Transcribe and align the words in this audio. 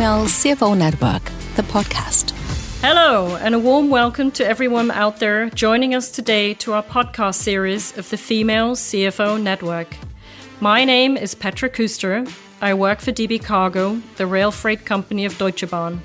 Female 0.00 0.24
CFO 0.24 0.78
Network, 0.78 1.22
the 1.56 1.62
podcast. 1.62 2.30
Hello, 2.80 3.36
and 3.36 3.54
a 3.54 3.58
warm 3.58 3.90
welcome 3.90 4.30
to 4.30 4.46
everyone 4.46 4.90
out 4.90 5.20
there 5.20 5.50
joining 5.50 5.94
us 5.94 6.10
today 6.10 6.54
to 6.54 6.72
our 6.72 6.82
podcast 6.82 7.34
series 7.34 7.98
of 7.98 8.08
the 8.08 8.16
Female 8.16 8.76
CFO 8.76 9.38
Network. 9.38 9.94
My 10.58 10.86
name 10.86 11.18
is 11.18 11.34
Petra 11.34 11.68
Küster. 11.68 12.26
I 12.62 12.72
work 12.72 13.00
for 13.00 13.12
DB 13.12 13.44
Cargo, 13.44 14.00
the 14.16 14.26
rail 14.26 14.50
freight 14.50 14.86
company 14.86 15.26
of 15.26 15.36
Deutsche 15.36 15.68
Bahn. 15.68 16.00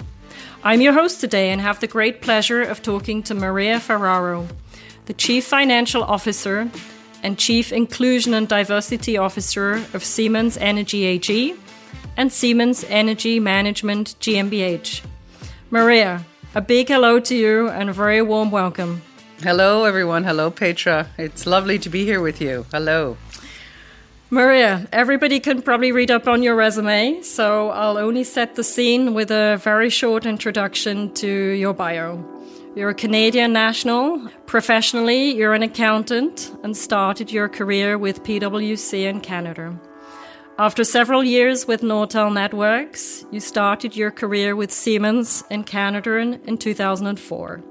I'm 0.61 0.81
your 0.81 0.91
host 0.91 1.21
today 1.21 1.49
and 1.51 1.61
have 1.61 1.79
the 1.79 1.87
great 1.87 2.21
pleasure 2.21 2.63
of 2.63 2.81
talking 2.81 3.23
to 3.23 3.33
Maria 3.33 3.79
Ferraro, 3.79 4.49
the 5.05 5.13
Chief 5.13 5.45
Financial 5.45 6.03
Officer 6.03 6.69
and 7.23 7.39
Chief 7.39 7.71
Inclusion 7.71 8.33
and 8.33 8.49
Diversity 8.49 9.15
Officer 9.15 9.75
of 9.93 10.03
Siemens 10.03 10.57
Energy 10.57 11.05
AG 11.05 11.55
and 12.17 12.31
Siemens 12.31 12.83
Energy 12.89 13.39
Management 13.39 14.15
GmbH. 14.19 15.01
Maria, 15.69 16.25
a 16.53 16.61
big 16.61 16.87
hello 16.87 17.19
to 17.19 17.35
you 17.35 17.69
and 17.69 17.89
a 17.89 17.93
very 17.93 18.21
warm 18.21 18.51
welcome. 18.51 19.01
Hello, 19.41 19.83
everyone. 19.83 20.23
Hello, 20.23 20.49
Petra. 20.49 21.07
It's 21.17 21.45
lovely 21.45 21.77
to 21.79 21.89
be 21.89 22.05
here 22.05 22.21
with 22.21 22.39
you. 22.39 22.65
Hello. 22.71 23.17
Maria, 24.29 24.87
everybody 24.91 25.39
can 25.39 25.61
probably 25.61 25.91
read 25.91 26.09
up 26.09 26.27
on 26.27 26.41
your 26.41 26.55
resume, 26.55 27.21
so 27.21 27.69
I'll 27.69 27.97
only 27.97 28.23
set 28.23 28.55
the 28.55 28.63
scene 28.63 29.13
with 29.13 29.29
a 29.29 29.57
very 29.61 29.89
short 29.89 30.25
introduction 30.25 31.13
to 31.15 31.27
your 31.27 31.73
bio. 31.73 32.23
You're 32.75 32.89
a 32.89 32.95
Canadian 32.95 33.53
national. 33.53 34.27
Professionally, 34.47 35.31
you're 35.31 35.53
an 35.53 35.63
accountant 35.63 36.51
and 36.63 36.75
started 36.75 37.31
your 37.31 37.47
career 37.47 37.97
with 37.97 38.23
PwC 38.23 39.03
in 39.05 39.21
Canada. 39.21 39.79
After 40.57 40.85
several 40.85 41.21
years 41.21 41.67
with 41.67 41.81
Nortel 41.81 42.33
Networks, 42.33 43.25
you 43.29 43.41
started 43.41 43.93
your 43.93 44.09
career 44.09 44.55
with 44.55 44.71
Siemens 44.71 45.43
in 45.49 45.65
Canada 45.65 46.39
in 46.45 46.57
2004. 46.57 47.61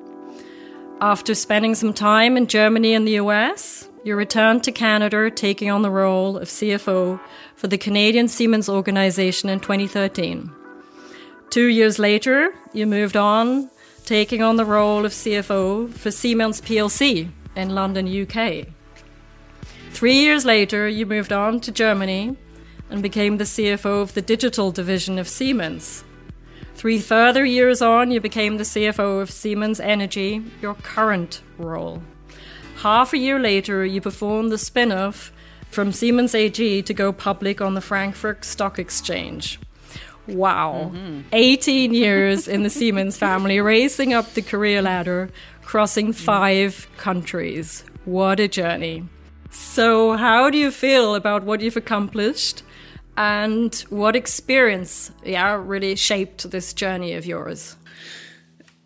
After 1.00 1.34
spending 1.34 1.74
some 1.74 1.94
time 1.94 2.36
in 2.36 2.46
Germany 2.46 2.92
and 2.92 3.08
the 3.08 3.12
US, 3.12 3.88
you 4.04 4.14
returned 4.14 4.64
to 4.64 4.72
Canada, 4.72 5.30
taking 5.30 5.70
on 5.70 5.80
the 5.80 5.90
role 5.90 6.36
of 6.36 6.48
CFO 6.48 7.18
for 7.56 7.68
the 7.68 7.78
Canadian 7.78 8.28
Siemens 8.28 8.68
organization 8.68 9.48
in 9.48 9.60
2013. 9.60 10.52
Two 11.48 11.68
years 11.68 11.98
later, 11.98 12.52
you 12.74 12.86
moved 12.86 13.16
on, 13.16 13.70
taking 14.04 14.42
on 14.42 14.56
the 14.56 14.66
role 14.66 15.06
of 15.06 15.12
CFO 15.12 15.90
for 15.90 16.10
Siemens 16.10 16.60
plc 16.60 17.30
in 17.56 17.68
London, 17.70 18.06
UK. 18.06 18.66
Three 19.92 20.20
years 20.20 20.44
later, 20.44 20.86
you 20.86 21.06
moved 21.06 21.32
on 21.32 21.60
to 21.60 21.72
Germany 21.72 22.36
and 22.90 23.02
became 23.02 23.38
the 23.38 23.44
CFO 23.44 24.02
of 24.02 24.14
the 24.14 24.22
digital 24.22 24.70
division 24.70 25.18
of 25.18 25.28
Siemens. 25.28 26.04
Three 26.74 26.98
further 26.98 27.44
years 27.44 27.80
on, 27.80 28.10
you 28.10 28.20
became 28.20 28.56
the 28.56 28.64
CFO 28.64 29.22
of 29.22 29.30
Siemens 29.30 29.80
Energy, 29.80 30.42
your 30.60 30.74
current 30.74 31.40
role. 31.56 32.02
Half 32.76 33.12
a 33.12 33.18
year 33.18 33.38
later, 33.38 33.84
you 33.86 34.00
performed 34.00 34.50
the 34.50 34.58
spin 34.58 34.92
off 34.92 35.32
from 35.70 35.92
Siemens 35.92 36.34
AG 36.34 36.82
to 36.82 36.94
go 36.94 37.12
public 37.12 37.60
on 37.60 37.74
the 37.74 37.80
Frankfurt 37.80 38.44
Stock 38.44 38.78
Exchange. 38.78 39.58
Wow. 40.26 40.90
Mm-hmm. 40.92 41.20
18 41.32 41.94
years 41.94 42.48
in 42.48 42.62
the 42.62 42.70
Siemens 42.70 43.16
family, 43.16 43.60
racing 43.62 44.12
up 44.12 44.34
the 44.34 44.42
career 44.42 44.82
ladder, 44.82 45.30
crossing 45.62 46.12
five 46.12 46.88
countries. 46.96 47.84
What 48.04 48.40
a 48.40 48.48
journey. 48.48 49.04
So, 49.50 50.16
how 50.16 50.50
do 50.50 50.58
you 50.58 50.70
feel 50.70 51.14
about 51.14 51.44
what 51.44 51.60
you've 51.60 51.76
accomplished? 51.76 52.62
And 53.16 53.84
what 53.90 54.16
experience 54.16 55.10
yeah 55.24 55.54
really 55.54 55.96
shaped 55.96 56.50
this 56.50 56.72
journey 56.72 57.14
of 57.14 57.24
yours 57.26 57.76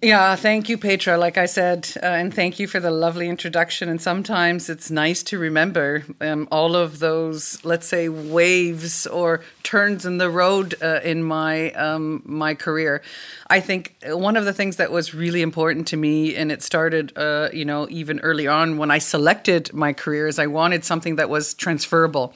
yeah, 0.00 0.37
thank 0.37 0.69
you, 0.69 0.78
Petra. 0.78 1.19
Like 1.19 1.39
I 1.39 1.47
said, 1.47 1.91
uh, 2.00 2.06
and 2.06 2.33
thank 2.33 2.61
you 2.61 2.69
for 2.69 2.78
the 2.78 2.93
lovely 2.93 3.28
introduction. 3.28 3.88
And 3.88 4.00
sometimes 4.00 4.71
it's 4.71 4.93
nice 4.93 5.25
to 5.25 5.41
remember 5.41 6.05
um, 6.21 6.47
all 6.53 6.77
of 6.77 7.00
those, 7.00 7.59
let's 7.65 7.88
say, 7.88 8.09
waves 8.09 9.09
or 9.09 9.41
turns 9.65 10.06
in 10.06 10.19
the 10.19 10.31
road 10.31 10.77
uh, 10.81 11.00
in 11.03 11.25
my 11.25 11.72
um, 11.72 12.22
my 12.25 12.55
career. 12.55 13.03
I 13.50 13.59
think 13.59 13.97
one 14.05 14.37
of 14.37 14.44
the 14.44 14.53
things 14.53 14.77
that 14.77 14.93
was 14.93 15.15
really 15.15 15.43
important 15.43 15.88
to 15.88 15.97
me, 15.97 16.37
and 16.37 16.53
it 16.53 16.62
started, 16.62 17.12
uh, 17.17 17.49
you 17.53 17.65
know, 17.65 17.88
even 17.91 18.21
early 18.21 18.47
on 18.47 18.78
when 18.78 18.93
I 18.93 18.99
selected 18.99 19.75
my 19.75 19.93
career, 19.93 20.28
is 20.28 20.38
I 20.38 20.47
wanted 20.47 20.84
something 20.84 21.17
that 21.17 21.28
was 21.28 21.55
transferable. 21.55 22.34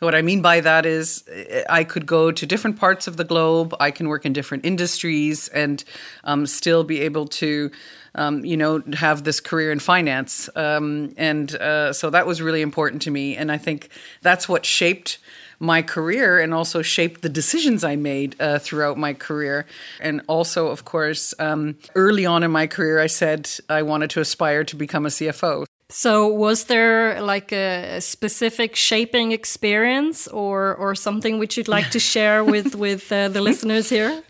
What 0.00 0.14
I 0.14 0.20
mean 0.20 0.42
by 0.42 0.60
that 0.60 0.84
is 0.84 1.24
I 1.70 1.84
could 1.84 2.06
go 2.06 2.30
to 2.30 2.46
different 2.46 2.78
parts 2.78 3.06
of 3.06 3.16
the 3.16 3.24
globe, 3.24 3.74
I 3.80 3.90
can 3.90 4.08
work 4.08 4.26
in 4.26 4.32
different 4.34 4.66
industries 4.66 5.48
and 5.48 5.82
um, 6.24 6.46
still 6.46 6.84
be 6.84 7.00
able 7.00 7.26
to. 7.28 7.70
Um, 8.18 8.46
you 8.46 8.56
know, 8.56 8.82
have 8.94 9.24
this 9.24 9.40
career 9.40 9.70
in 9.70 9.78
finance. 9.78 10.48
Um, 10.56 11.12
and 11.18 11.54
uh, 11.54 11.92
so 11.92 12.08
that 12.08 12.26
was 12.26 12.40
really 12.40 12.62
important 12.62 13.02
to 13.02 13.10
me. 13.10 13.36
And 13.36 13.52
I 13.52 13.58
think 13.58 13.90
that's 14.22 14.48
what 14.48 14.64
shaped 14.64 15.18
my 15.58 15.82
career 15.82 16.38
and 16.38 16.54
also 16.54 16.80
shaped 16.80 17.20
the 17.20 17.28
decisions 17.28 17.84
I 17.84 17.96
made 17.96 18.34
uh, 18.40 18.58
throughout 18.58 18.96
my 18.96 19.12
career. 19.12 19.66
And 20.00 20.22
also, 20.28 20.68
of 20.68 20.86
course, 20.86 21.34
um, 21.38 21.76
early 21.94 22.24
on 22.24 22.42
in 22.42 22.50
my 22.50 22.66
career, 22.66 23.00
I 23.00 23.06
said 23.06 23.50
I 23.68 23.82
wanted 23.82 24.08
to 24.10 24.20
aspire 24.20 24.64
to 24.64 24.76
become 24.76 25.04
a 25.04 25.10
CFO. 25.10 25.65
So, 25.88 26.26
was 26.26 26.64
there 26.64 27.20
like 27.22 27.52
a 27.52 28.00
specific 28.00 28.74
shaping 28.74 29.30
experience, 29.30 30.26
or 30.28 30.74
or 30.74 30.94
something 30.96 31.38
which 31.38 31.56
you'd 31.56 31.68
like 31.68 31.90
to 31.90 32.00
share 32.12 32.42
with 32.42 32.74
with 32.74 33.12
uh, 33.12 33.28
the 33.28 33.40
listeners 33.40 33.88
here? 33.88 34.22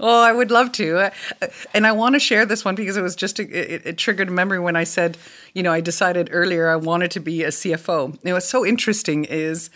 Oh, 0.00 0.22
I 0.22 0.30
would 0.30 0.52
love 0.52 0.70
to, 0.72 0.98
uh, 0.98 1.10
and 1.74 1.84
I 1.84 1.90
want 1.90 2.14
to 2.14 2.20
share 2.20 2.46
this 2.46 2.64
one 2.64 2.76
because 2.76 2.96
it 2.96 3.02
was 3.02 3.16
just 3.16 3.40
a, 3.40 3.42
it, 3.42 3.82
it, 3.84 3.98
triggered 3.98 4.28
a 4.28 4.30
memory 4.30 4.60
when 4.60 4.76
I 4.76 4.84
said, 4.84 5.18
you 5.54 5.62
know, 5.64 5.72
I 5.72 5.80
decided 5.80 6.28
earlier 6.30 6.68
I 6.68 6.76
wanted 6.76 7.10
to 7.12 7.20
be 7.20 7.42
a 7.42 7.48
CFO. 7.48 8.22
Know, 8.22 8.34
what's 8.34 8.48
so 8.48 8.64
interesting 8.64 9.24
is 9.24 9.70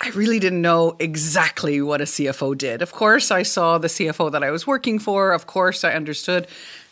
I 0.00 0.10
really 0.10 0.38
didn't 0.38 0.62
know 0.62 0.94
exactly 1.00 1.80
what 1.80 2.00
a 2.00 2.04
CFO 2.04 2.56
did. 2.56 2.80
Of 2.80 2.92
course, 2.92 3.32
I 3.32 3.42
saw 3.42 3.78
the 3.78 3.88
CFO 3.88 4.30
that 4.30 4.44
I 4.44 4.52
was 4.52 4.68
working 4.68 5.00
for. 5.00 5.32
Of 5.32 5.48
course, 5.48 5.82
I 5.82 5.94
understood 5.94 6.46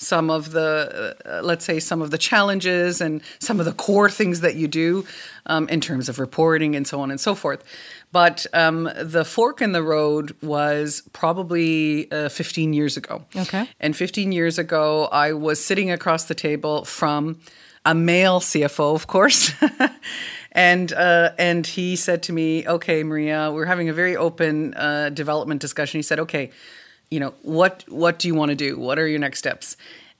some 0.05 0.31
of 0.31 0.53
the, 0.53 1.17
uh, 1.25 1.41
let's 1.43 1.65
say, 1.65 1.81
some 1.81 2.03
of 2.03 2.11
the 2.11 2.19
challenges 2.19 3.01
and 3.01 3.23
some 3.39 3.59
of 3.59 3.67
the 3.67 3.73
core 3.73 4.11
things 4.11 4.41
that 4.41 4.55
you 4.55 4.69
do 4.69 5.07
um, 5.47 5.69
in 5.69 5.81
terms 5.81 6.09
of 6.09 6.19
reporting 6.19 6.77
and 6.77 6.87
so 6.87 7.01
on 7.01 7.11
and 7.11 7.21
so 7.21 7.35
forth. 7.35 7.65
But 8.13 8.47
um, 8.53 8.89
the 9.01 9.25
fork 9.25 9.61
in 9.61 9.73
the 9.73 9.83
road 9.83 10.37
was 10.43 11.03
probably 11.13 12.11
uh, 12.13 12.29
15 12.29 12.73
years 12.73 12.97
ago. 12.97 13.25
Okay. 13.35 13.69
And 13.81 13.97
15 13.97 14.33
years 14.33 14.59
ago, 14.59 15.07
I 15.07 15.33
was 15.33 15.65
sitting 15.65 15.91
across 15.91 16.25
the 16.25 16.35
table 16.35 16.85
from 16.85 17.41
a 17.85 17.95
male 17.95 18.41
CFO, 18.41 18.95
of 18.95 19.07
course. 19.07 19.53
and 20.53 20.93
uh, 20.93 21.33
and 21.39 21.67
he 21.67 21.97
said 21.97 22.23
to 22.25 22.33
me, 22.33 22.67
"Okay, 22.67 23.03
Maria, 23.03 23.51
we're 23.53 23.67
having 23.67 23.89
a 23.89 23.93
very 23.93 24.17
open 24.17 24.75
uh, 24.75 25.11
development 25.11 25.61
discussion." 25.61 25.99
He 25.99 26.03
said, 26.03 26.21
"Okay, 26.21 26.51
you 27.11 27.21
know 27.21 27.35
what 27.43 27.85
what 27.89 28.19
do 28.19 28.29
you 28.29 28.35
want 28.35 28.51
to 28.51 28.55
do? 28.55 28.79
What 28.79 28.99
are 28.99 29.07
your 29.07 29.19
next 29.19 29.39
steps?" 29.39 29.77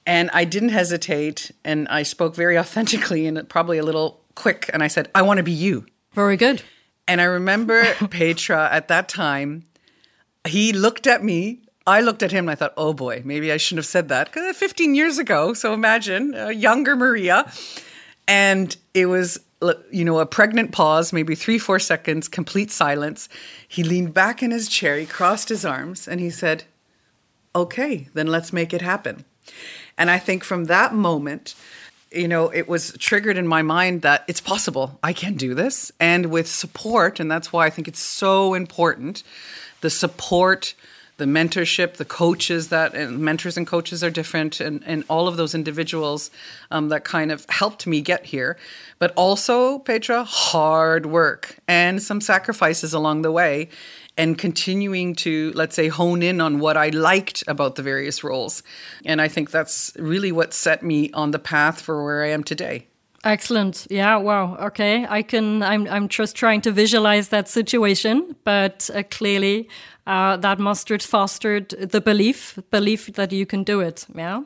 And 0.07 0.29
I 0.33 0.45
didn't 0.45 0.69
hesitate, 0.69 1.51
and 1.63 1.87
I 1.87 2.03
spoke 2.03 2.35
very 2.35 2.57
authentically 2.63 3.25
and 3.25 3.47
probably 3.49 3.77
a 3.77 3.83
little 3.83 4.21
quick, 4.35 4.69
and 4.73 4.83
I 4.83 4.87
said, 4.87 5.09
"I 5.15 5.21
want 5.21 5.37
to 5.37 5.43
be 5.43 5.51
you." 5.51 5.85
Very 6.13 6.37
good. 6.37 6.61
And 7.07 7.21
I 7.21 7.25
remember 7.25 7.83
Petra 8.09 8.69
at 8.71 8.87
that 8.87 9.09
time. 9.09 9.65
He 10.47 10.73
looked 10.73 11.07
at 11.07 11.23
me 11.23 11.61
I 11.87 12.01
looked 12.01 12.23
at 12.23 12.31
him 12.31 12.45
and 12.45 12.51
I 12.51 12.55
thought, 12.55 12.73
oh 12.77 12.93
boy, 12.93 13.21
maybe 13.25 13.51
I 13.51 13.57
shouldn't 13.57 13.79
have 13.79 13.85
said 13.85 14.09
that 14.09 14.27
because 14.27 14.55
15 14.57 14.95
years 14.95 15.19
ago. 15.19 15.53
So 15.53 15.73
imagine 15.73 16.33
a 16.33 16.51
younger 16.51 16.95
Maria. 16.95 17.51
And 18.27 18.75
it 18.95 19.05
was, 19.05 19.39
you 19.91 20.03
know, 20.03 20.17
a 20.17 20.25
pregnant 20.25 20.71
pause, 20.71 21.13
maybe 21.13 21.35
three, 21.35 21.59
four 21.59 21.77
seconds, 21.77 22.27
complete 22.27 22.71
silence. 22.71 23.29
He 23.67 23.83
leaned 23.83 24.15
back 24.15 24.41
in 24.41 24.49
his 24.49 24.67
chair, 24.67 24.97
he 24.97 25.05
crossed 25.05 25.49
his 25.49 25.63
arms, 25.63 26.07
and 26.07 26.19
he 26.19 26.31
said, 26.31 26.63
okay, 27.55 28.07
then 28.13 28.27
let's 28.27 28.53
make 28.53 28.73
it 28.73 28.81
happen. 28.81 29.25
And 29.97 30.11
I 30.11 30.19
think 30.19 30.43
from 30.43 30.65
that 30.65 30.93
moment, 30.93 31.55
you 32.11 32.27
know, 32.27 32.49
it 32.49 32.67
was 32.67 32.93
triggered 32.97 33.37
in 33.37 33.47
my 33.47 33.61
mind 33.61 34.01
that 34.01 34.25
it's 34.27 34.41
possible. 34.41 34.99
I 35.01 35.13
can 35.13 35.35
do 35.35 35.53
this. 35.53 35.91
And 35.99 36.27
with 36.27 36.47
support, 36.47 37.19
and 37.19 37.31
that's 37.31 37.51
why 37.53 37.65
I 37.65 37.69
think 37.69 37.87
it's 37.87 37.99
so 37.99 38.53
important 38.53 39.23
the 39.81 39.89
support 39.89 40.73
the 41.17 41.25
mentorship, 41.25 41.93
the 41.93 42.05
coaches 42.05 42.69
that 42.69 42.93
and 42.93 43.19
mentors 43.19 43.55
and 43.55 43.65
coaches 43.65 44.03
are 44.03 44.09
different, 44.09 44.59
and, 44.59 44.83
and 44.85 45.03
all 45.07 45.27
of 45.27 45.37
those 45.37 45.55
individuals 45.55 46.29
um, 46.71 46.89
that 46.89 47.05
kind 47.05 47.31
of 47.31 47.45
helped 47.49 47.87
me 47.87 48.01
get 48.01 48.25
here. 48.25 48.57
But 48.99 49.13
also, 49.15 49.79
Petra, 49.79 50.25
hard 50.25 51.05
work 51.05 51.57
and 51.67 52.03
some 52.03 52.19
sacrifices 52.19 52.93
along 52.93 53.21
the 53.21 53.31
way, 53.31 53.69
and 54.17 54.37
continuing 54.37 55.15
to, 55.15 55.51
let's 55.55 55.75
say, 55.75 55.87
hone 55.87 56.23
in 56.23 56.41
on 56.41 56.59
what 56.59 56.77
I 56.77 56.89
liked 56.89 57.43
about 57.47 57.75
the 57.75 57.83
various 57.83 58.23
roles. 58.23 58.63
And 59.05 59.21
I 59.21 59.27
think 59.27 59.51
that's 59.51 59.91
really 59.97 60.31
what 60.31 60.53
set 60.53 60.83
me 60.83 61.11
on 61.13 61.31
the 61.31 61.39
path 61.39 61.81
for 61.81 62.03
where 62.03 62.23
I 62.23 62.29
am 62.29 62.43
today. 62.43 62.87
Excellent. 63.23 63.87
Yeah. 63.89 64.17
Wow. 64.17 64.55
Okay. 64.57 65.05
I 65.09 65.23
can. 65.23 65.63
I'm. 65.63 65.87
I'm 65.87 66.07
just 66.07 66.35
trying 66.35 66.61
to 66.61 66.71
visualize 66.71 67.29
that 67.29 67.49
situation, 67.49 68.35
but 68.43 68.87
uh, 68.93 69.01
clearly, 69.09 69.67
uh, 70.05 70.37
that 70.37 70.59
must 70.59 70.89
have 70.89 71.01
fostered 71.01 71.69
the 71.69 72.01
belief, 72.01 72.59
belief 72.69 73.07
that 73.13 73.31
you 73.31 73.47
can 73.47 73.63
do 73.63 73.79
it. 73.79 74.05
Yeah. 74.13 74.43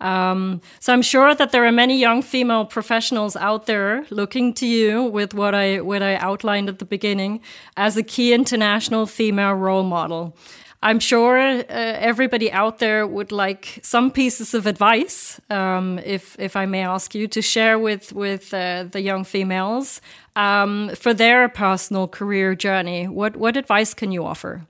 Um, 0.00 0.60
so 0.78 0.92
I'm 0.92 1.02
sure 1.02 1.34
that 1.34 1.52
there 1.52 1.64
are 1.64 1.72
many 1.72 1.98
young 1.98 2.22
female 2.22 2.66
professionals 2.66 3.36
out 3.36 3.66
there 3.66 4.04
looking 4.10 4.52
to 4.54 4.66
you 4.66 5.04
with 5.04 5.32
what 5.32 5.54
I 5.54 5.80
what 5.80 6.02
I 6.02 6.16
outlined 6.16 6.68
at 6.68 6.78
the 6.78 6.84
beginning 6.84 7.40
as 7.76 7.96
a 7.96 8.02
key 8.02 8.34
international 8.34 9.06
female 9.06 9.54
role 9.54 9.84
model. 9.84 10.36
I'm 10.82 11.00
sure 11.00 11.38
uh, 11.38 11.64
everybody 11.68 12.52
out 12.52 12.78
there 12.78 13.06
would 13.06 13.32
like 13.32 13.80
some 13.82 14.10
pieces 14.10 14.54
of 14.54 14.66
advice, 14.66 15.40
um, 15.50 15.98
if 16.04 16.36
if 16.38 16.54
I 16.54 16.66
may 16.66 16.84
ask 16.84 17.14
you 17.14 17.26
to 17.28 17.42
share 17.42 17.78
with 17.78 18.12
with 18.12 18.52
uh, 18.52 18.84
the 18.84 19.00
young 19.00 19.24
females 19.24 20.00
um, 20.36 20.90
for 20.94 21.14
their 21.14 21.48
personal 21.48 22.06
career 22.06 22.54
journey. 22.54 23.08
What 23.08 23.36
what 23.36 23.56
advice 23.56 23.94
can 23.94 24.12
you 24.12 24.24
offer? 24.24 24.66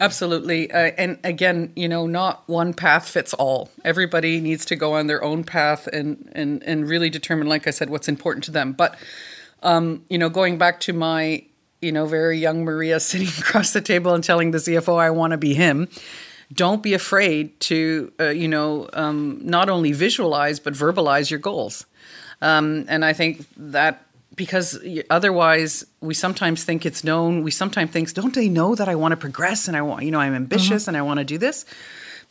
Absolutely. 0.00 0.70
Uh, 0.70 0.92
and 0.96 1.18
again, 1.24 1.72
you 1.74 1.88
know, 1.88 2.06
not 2.06 2.48
one 2.48 2.72
path 2.72 3.08
fits 3.08 3.34
all. 3.34 3.68
Everybody 3.84 4.40
needs 4.40 4.64
to 4.66 4.76
go 4.76 4.94
on 4.94 5.08
their 5.08 5.22
own 5.24 5.42
path 5.42 5.88
and, 5.88 6.30
and, 6.32 6.62
and 6.62 6.88
really 6.88 7.10
determine, 7.10 7.48
like 7.48 7.66
I 7.66 7.70
said, 7.70 7.90
what's 7.90 8.08
important 8.08 8.44
to 8.44 8.52
them. 8.52 8.72
But, 8.72 8.96
um, 9.62 10.04
you 10.08 10.18
know, 10.18 10.28
going 10.28 10.56
back 10.56 10.78
to 10.80 10.92
my, 10.92 11.44
you 11.82 11.90
know, 11.90 12.06
very 12.06 12.38
young 12.38 12.64
Maria 12.64 13.00
sitting 13.00 13.28
across 13.40 13.72
the 13.72 13.80
table 13.80 14.14
and 14.14 14.22
telling 14.22 14.52
the 14.52 14.58
CFO, 14.58 14.98
I 14.98 15.10
want 15.10 15.32
to 15.32 15.36
be 15.36 15.54
him. 15.54 15.88
Don't 16.52 16.82
be 16.82 16.94
afraid 16.94 17.58
to, 17.60 18.12
uh, 18.20 18.28
you 18.28 18.48
know, 18.48 18.88
um, 18.92 19.40
not 19.42 19.68
only 19.68 19.92
visualize, 19.92 20.60
but 20.60 20.74
verbalize 20.74 21.30
your 21.30 21.40
goals. 21.40 21.86
Um, 22.40 22.84
and 22.88 23.04
I 23.04 23.12
think 23.12 23.44
that 23.56 24.06
because 24.38 24.78
otherwise 25.10 25.84
we 26.00 26.14
sometimes 26.14 26.64
think 26.64 26.86
it's 26.86 27.04
known. 27.04 27.42
We 27.42 27.50
sometimes 27.50 27.90
think 27.90 28.10
don't 28.14 28.34
they 28.34 28.48
know 28.48 28.74
that 28.74 28.88
i 28.88 28.94
want 28.94 29.12
to 29.12 29.16
progress 29.16 29.68
and 29.68 29.76
i 29.76 29.82
want 29.82 30.04
you 30.04 30.10
know 30.10 30.20
i'm 30.20 30.34
ambitious 30.34 30.84
mm-hmm. 30.84 30.90
and 30.90 30.96
i 30.96 31.02
want 31.02 31.18
to 31.18 31.24
do 31.24 31.36
this? 31.36 31.66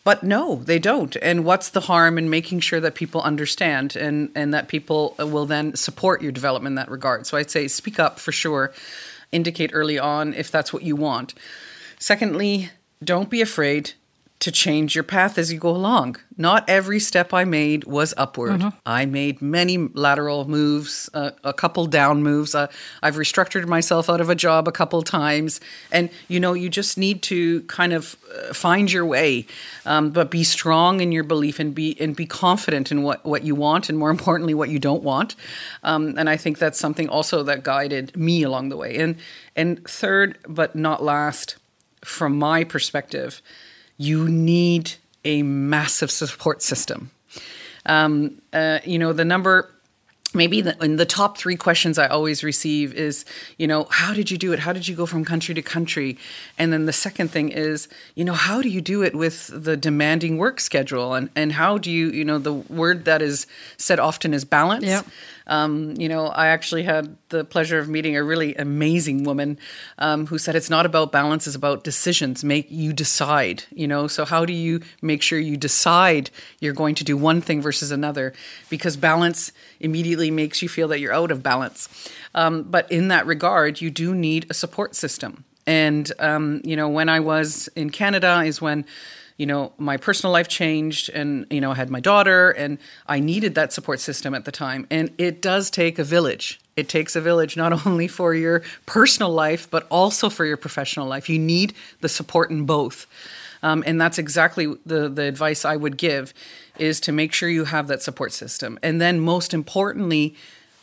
But 0.04 0.24
no 0.24 0.56
they 0.56 0.80
don't. 0.80 1.16
And 1.22 1.46
what's 1.46 1.70
the 1.70 1.82
harm 1.82 2.18
in 2.18 2.30
making 2.30 2.62
sure 2.62 2.80
that 2.80 2.96
people 2.96 3.22
understand 3.22 3.96
and 3.96 4.32
and 4.34 4.54
that 4.54 4.70
people 4.70 5.14
will 5.20 5.46
then 5.46 5.76
support 5.76 6.24
your 6.24 6.32
development 6.32 6.72
in 6.72 6.76
that 6.76 6.90
regard? 6.90 7.28
So 7.28 7.38
i'd 7.38 7.52
say 7.52 7.68
speak 7.68 8.00
up 8.00 8.18
for 8.18 8.32
sure. 8.32 8.74
Indicate 9.32 9.72
early 9.74 10.00
on 10.00 10.34
if 10.34 10.50
that's 10.50 10.74
what 10.74 10.82
you 10.82 10.96
want. 10.96 11.36
Secondly 12.00 12.72
don't 13.04 13.30
be 13.30 13.42
afraid 13.42 13.94
to 14.40 14.52
change 14.52 14.94
your 14.94 15.04
path 15.04 15.40
as 15.40 15.52
you 15.52 15.58
go 15.58 15.70
along. 15.70 16.16
Not 16.38 16.70
every 16.70 17.00
step 17.00 17.34
I 17.34 17.44
made 17.44 17.86
was 17.86 18.14
upward. 18.18 18.60
Mm-hmm. 18.60 18.78
I 18.86 19.08
made 19.08 19.42
many 19.42 19.78
lateral 19.78 20.48
moves, 20.48 21.10
uh, 21.16 21.32
a 21.44 21.54
couple 21.54 21.88
down 21.88 22.22
moves. 22.22 22.54
Uh, 22.54 22.68
I've 23.02 23.16
restructured 23.16 23.66
myself 23.66 24.12
out 24.12 24.22
of 24.22 24.30
a 24.30 24.36
job 24.36 24.68
a 24.68 24.72
couple 24.72 25.02
times. 25.02 25.60
And, 25.92 26.12
you 26.28 26.40
know, 26.40 26.54
you 26.54 26.70
just 26.70 27.00
need 27.00 27.24
to 27.24 27.62
kind 27.64 27.94
of 27.94 28.16
uh, 28.32 28.54
find 28.54 28.92
your 28.92 29.06
way, 29.08 29.48
um, 29.88 30.12
but 30.12 30.30
be 30.30 30.44
strong 30.44 31.02
in 31.02 31.12
your 31.12 31.24
belief 31.24 31.60
and 31.60 31.74
be, 31.74 32.00
and 32.00 32.16
be 32.16 32.28
confident 32.28 32.92
in 32.92 33.02
what, 33.02 33.26
what 33.26 33.44
you 33.44 33.56
want 33.56 33.90
and 33.90 33.98
more 33.98 34.10
importantly, 34.18 34.54
what 34.54 34.70
you 34.70 34.78
don't 34.78 35.02
want. 35.02 35.36
Um, 35.84 36.14
and 36.16 36.30
I 36.30 36.38
think 36.38 36.60
that's 36.60 36.80
something 36.80 37.10
also 37.10 37.42
that 37.44 37.64
guided 37.64 38.16
me 38.16 38.44
along 38.44 38.70
the 38.70 38.78
way. 38.78 38.98
And, 38.98 39.16
and 39.56 39.84
third, 39.88 40.38
but 40.48 40.76
not 40.76 41.02
last, 41.02 41.56
from 42.06 42.38
my 42.38 42.64
perspective, 42.64 43.42
you 43.98 44.28
need 44.28 44.94
a 45.26 45.44
massive 45.44 46.12
support 46.12 46.62
system. 46.62 47.12
Um, 47.86 48.42
uh, 48.54 48.80
you 48.86 49.00
know, 49.00 49.14
the 49.14 49.26
number 49.26 49.70
maybe 50.34 50.62
the, 50.62 50.82
in 50.84 50.98
the 50.98 51.06
top 51.06 51.38
three 51.38 51.56
questions 51.56 51.98
I 51.98 52.08
always 52.08 52.44
receive 52.44 52.94
is, 52.94 53.26
you 53.58 53.68
know, 53.68 53.88
how 53.90 54.14
did 54.14 54.30
you 54.30 54.38
do 54.38 54.54
it? 54.54 54.60
How 54.60 54.74
did 54.74 54.88
you 54.88 54.96
go 54.96 55.06
from 55.06 55.24
country 55.26 55.56
to 55.56 55.62
country? 55.62 56.18
And 56.58 56.72
then 56.72 56.86
the 56.86 56.94
second 56.94 57.32
thing 57.32 57.50
is, 57.50 57.88
you 58.16 58.26
know, 58.26 58.34
how 58.34 58.62
do 58.62 58.70
you 58.70 58.82
do 58.82 59.04
it 59.04 59.16
with 59.16 59.50
the 59.54 59.78
demanding 59.78 60.38
work 60.38 60.60
schedule? 60.60 61.14
And, 61.14 61.30
and 61.36 61.54
how 61.54 61.78
do 61.78 61.92
you, 61.92 62.10
you 62.12 62.26
know, 62.26 62.38
the 62.38 62.54
word 62.54 63.06
that 63.06 63.22
is 63.22 63.48
said 63.78 64.00
often 64.00 64.34
is 64.34 64.46
balance. 64.46 64.86
Yep. 64.86 65.08
Um, 65.48 65.96
you 65.98 66.08
know, 66.10 66.28
I 66.28 66.48
actually 66.48 66.84
had 66.84 67.18
the 67.30 67.44
pleasure 67.44 67.80
of 67.80 67.90
meeting 67.90 68.16
a 68.16 68.24
really 68.24 68.56
amazing 68.56 69.24
woman 69.24 69.58
um, 69.98 70.28
who 70.28 70.38
said 70.38 70.56
it's 70.56 70.70
not 70.70 70.86
about 70.86 71.12
balance, 71.12 71.48
it's 71.48 71.56
about 71.56 71.84
decisions. 71.84 72.44
Make 72.44 72.70
you 72.70 72.94
decide, 72.94 73.64
you 73.74 73.88
know. 73.88 74.08
So, 74.08 74.26
how 74.26 74.46
do 74.46 74.54
you 74.54 74.82
make 75.02 75.22
sure 75.22 75.40
you 75.40 75.58
decide 75.58 76.30
you're 76.60 76.74
going 76.74 76.96
to 76.96 77.04
do 77.04 77.18
one 77.18 77.42
thing 77.42 77.62
versus 77.62 77.92
another? 77.92 78.34
Because 78.70 78.98
balance 78.98 79.52
immediately 79.80 80.32
makes 80.32 80.62
you 80.62 80.70
feel 80.70 80.88
that 80.90 81.00
you're 81.00 81.14
out 81.14 81.32
of 81.32 81.42
balance. 81.42 81.90
Um, 82.36 82.64
but 82.64 82.92
in 82.92 83.08
that 83.08 83.26
regard, 83.26 83.82
you 83.82 83.90
do 83.90 84.14
need 84.14 84.46
a 84.50 84.54
support 84.54 84.96
system. 84.96 85.46
And, 85.66 86.10
um, 86.20 86.62
you 86.64 86.76
know, 86.76 86.88
when 86.88 87.10
I 87.10 87.20
was 87.20 87.68
in 87.76 87.90
Canada 87.90 88.42
is 88.44 88.62
when 88.62 88.86
you 89.38 89.46
know, 89.46 89.72
my 89.78 89.98
personal 89.98 90.34
life 90.34 90.48
changed 90.48 91.10
and, 91.10 91.46
you 91.52 91.62
know, 91.62 91.72
I 91.72 91.76
had 91.76 91.90
my 91.90 92.00
daughter 92.00 92.50
and 92.50 92.80
I 93.06 93.20
needed 93.20 93.56
that 93.56 93.72
support 93.72 94.00
system 94.00 94.34
at 94.34 94.46
the 94.46 94.52
time. 94.52 94.88
And 94.90 95.14
it 95.20 95.42
does 95.42 95.70
take 95.70 96.00
a 96.00 96.04
village. 96.04 96.60
It 96.76 96.90
takes 96.90 97.16
a 97.16 97.22
village 97.22 97.56
not 97.56 97.86
only 97.86 98.08
for 98.08 98.34
your 98.34 98.64
personal 98.88 99.32
life, 99.32 99.70
but 99.70 99.86
also 99.90 100.30
for 100.30 100.44
your 100.44 100.58
professional 100.58 101.08
life. 101.08 101.30
You 101.30 101.38
need 101.38 101.74
the 102.02 102.10
support 102.10 102.50
in 102.50 102.66
both. 102.66 103.06
Um, 103.62 103.84
and 103.86 104.02
that's 104.02 104.18
exactly 104.18 104.76
the, 104.86 105.08
the 105.10 105.24
advice 105.24 105.66
I 105.66 105.76
would 105.76 105.98
give 105.98 106.34
is 106.78 107.00
to 107.02 107.12
make 107.12 107.34
sure 107.34 107.50
you 107.50 107.66
have 107.66 107.88
that 107.88 108.02
support 108.02 108.34
system. 108.34 108.80
And 108.82 109.00
then 109.00 109.20
most 109.20 109.54
importantly, 109.54 110.36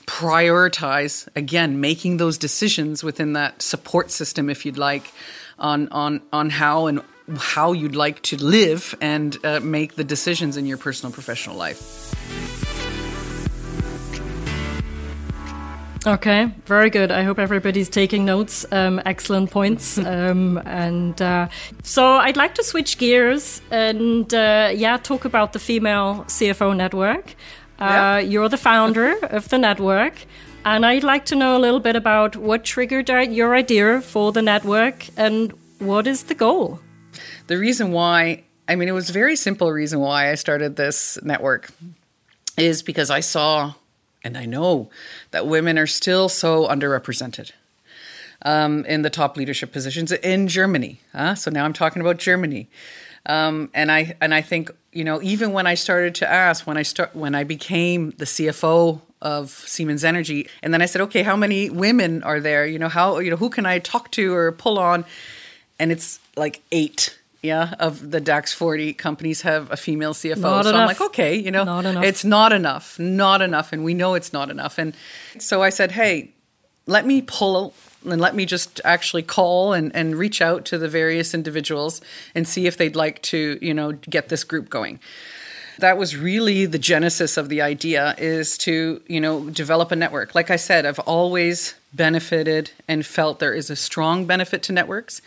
prioritize 0.07 1.27
again 1.35 1.81
making 1.81 2.19
those 2.19 2.37
decisions 2.37 3.03
within 3.03 3.33
that 3.33 3.63
support 3.63 4.11
system 4.11 4.51
if 4.51 4.67
you'd 4.67 4.77
like 4.77 5.11
on 5.59 5.89
on 5.89 6.21
on 6.31 6.51
how 6.51 6.87
and 6.89 7.01
how 7.37 7.73
you'd 7.73 7.97
like 7.97 8.23
to 8.23 8.43
live 8.43 8.95
and 9.01 9.37
uh, 9.45 9.61
make 9.61 9.95
the 9.95 10.05
decisions 10.05 10.57
in 10.57 10.67
your 10.67 10.77
personal 10.77 11.13
professional 11.13 11.57
life. 11.57 12.15
Okay, 16.07 16.51
very 16.67 16.91
good. 16.91 17.11
I 17.11 17.23
hope 17.23 17.39
everybody's 17.39 17.89
taking 17.89 18.27
notes. 18.27 18.67
Um, 18.71 19.01
excellent 19.07 19.51
points. 19.51 19.99
Um, 20.15 20.59
and 20.65 21.21
uh, 21.21 21.49
so 21.83 22.05
I'd 22.05 22.37
like 22.37 22.55
to 22.55 22.63
switch 22.63 22.99
gears 22.99 23.63
and 23.71 24.33
uh, 24.33 24.71
yeah, 24.75 24.97
talk 24.99 25.25
about 25.25 25.53
the 25.53 25.59
female 25.59 26.25
CFO 26.29 26.77
network. 26.77 27.35
Uh, 27.81 27.85
yeah. 27.85 28.19
You're 28.19 28.49
the 28.49 28.59
founder 28.59 29.17
of 29.23 29.49
the 29.49 29.59
network. 29.59 30.15
And 30.65 30.87
I'd 30.87 31.05
like 31.05 31.25
to 31.27 31.35
know 31.35 31.57
a 31.57 31.61
little 31.61 31.81
bit 31.81 31.97
about 31.97 32.37
what 32.37 32.65
triggered 32.65 33.09
your 33.09 33.55
idea 33.55 34.01
for 34.03 34.31
the 34.31 34.43
network 34.43 35.07
and 35.17 35.53
what 35.79 36.07
is 36.07 36.25
the 36.25 36.35
goal? 36.35 36.81
The 37.47 37.59
reason 37.59 37.93
why, 37.93 38.45
I 38.69 38.77
mean, 38.77 38.89
it 38.89 38.93
was 38.93 39.11
a 39.11 39.13
very 39.13 39.37
simple 39.37 39.71
reason 39.71 40.01
why 40.01 40.31
I 40.31 40.35
started 40.35 40.77
this 40.77 41.19
network 41.23 41.71
is 42.57 42.83
because 42.83 43.11
I 43.11 43.21
saw 43.21 43.75
and 44.23 44.39
I 44.39 44.47
know 44.47 44.89
that 45.33 45.47
women 45.47 45.79
are 45.79 45.87
still 45.87 46.29
so 46.29 46.67
underrepresented 46.67 47.53
um, 48.43 48.85
in 48.87 49.03
the 49.03 49.11
top 49.11 49.37
leadership 49.37 49.73
positions 49.73 50.13
in 50.13 50.49
Germany. 50.49 51.01
Huh? 51.13 51.35
So 51.35 51.51
now 51.51 51.65
I'm 51.65 51.73
talking 51.73 52.01
about 52.01 52.19
Germany. 52.19 52.69
Um, 53.27 53.71
and 53.73 53.91
I 53.91 54.17
and 54.21 54.35
I 54.35 54.43
think 54.43 54.71
you 54.93 55.03
know 55.03 55.23
even 55.23 55.53
when 55.53 55.67
I 55.67 55.75
started 55.75 56.15
to 56.17 56.31
ask 56.31 56.67
when 56.67 56.77
I 56.77 56.83
start 56.83 57.17
when 57.17 57.35
I 57.35 57.43
became 57.43 58.11
the 58.19 58.27
CFO 58.27 59.01
of 59.23 59.51
Siemens 59.51 60.05
Energy, 60.05 60.47
and 60.63 60.75
then 60.75 60.83
I 60.83 60.87
said, 60.87 61.01
okay, 61.03 61.23
how 61.23 61.35
many 61.35 61.71
women 61.71 62.23
are 62.23 62.39
there? 62.39 62.67
You 62.67 62.79
know 62.79 62.91
how 62.91 63.19
you 63.21 63.31
know 63.31 63.37
who 63.37 63.49
can 63.49 63.65
I 63.65 63.79
talk 63.79 64.11
to 64.13 64.35
or 64.35 64.53
pull 64.53 64.79
on? 64.79 65.07
And 65.79 65.93
it's 65.93 66.21
like 66.37 66.63
eight 66.73 67.19
yeah, 67.45 67.75
of 67.79 68.11
the 68.11 68.23
DAX 68.23 68.55
40 68.55 68.95
companies 68.95 69.43
have 69.43 69.71
a 69.71 69.77
female 69.77 70.15
CFO. 70.15 70.39
Not 70.39 70.65
so 70.65 70.71
enough. 70.71 70.81
I'm 70.81 70.87
like, 70.87 71.01
okay, 71.03 71.35
you 71.35 71.51
know, 71.51 71.65
not 71.65 71.85
it's 72.03 72.25
not 72.25 72.55
enough, 72.55 72.99
not 72.99 73.43
enough. 73.43 73.71
And 73.71 73.85
we 73.85 73.93
know 73.93 74.15
it's 74.15 74.33
not 74.33 74.51
enough. 74.51 74.79
And 74.79 74.97
so 75.39 75.63
I 75.63 75.69
said, 75.69 75.93
hey, 75.93 76.31
let 76.87 77.05
me 77.05 77.21
pull 77.21 77.75
and 78.03 78.19
let 78.19 78.35
me 78.35 78.47
just 78.47 78.81
actually 78.83 79.23
call 79.23 79.75
and, 79.75 79.95
and 79.95 80.17
reach 80.17 80.41
out 80.41 80.65
to 80.67 80.79
the 80.79 80.89
various 80.89 81.35
individuals 81.35 82.01
and 82.35 82.49
see 82.49 82.67
if 82.67 82.79
they'd 82.79 82.97
like 82.97 83.21
to, 83.23 83.59
you 83.61 83.75
know, 83.75 83.93
get 83.93 84.31
this 84.31 84.43
group 84.43 84.71
going 84.71 84.99
that 85.79 85.99
was 85.99 86.17
really 86.17 86.67
the 86.67 86.79
genesis 86.79 87.37
of 87.37 87.49
the 87.49 87.61
idea 87.63 88.15
is 88.19 88.57
to 88.59 89.03
you 89.07 89.21
know 89.21 89.49
develop 89.51 89.91
a 89.93 89.97
network. 89.97 90.35
Like 90.35 90.51
i 90.51 90.57
said 90.57 90.87
i've 90.87 90.99
always 91.01 91.75
benefited 91.93 92.71
and 92.89 93.07
felt 93.07 93.39
there 93.39 93.55
is 93.55 93.71
a 93.71 93.77
strong 93.77 94.27
benefit 94.27 94.63
to 94.65 94.73
networks. 94.73 95.23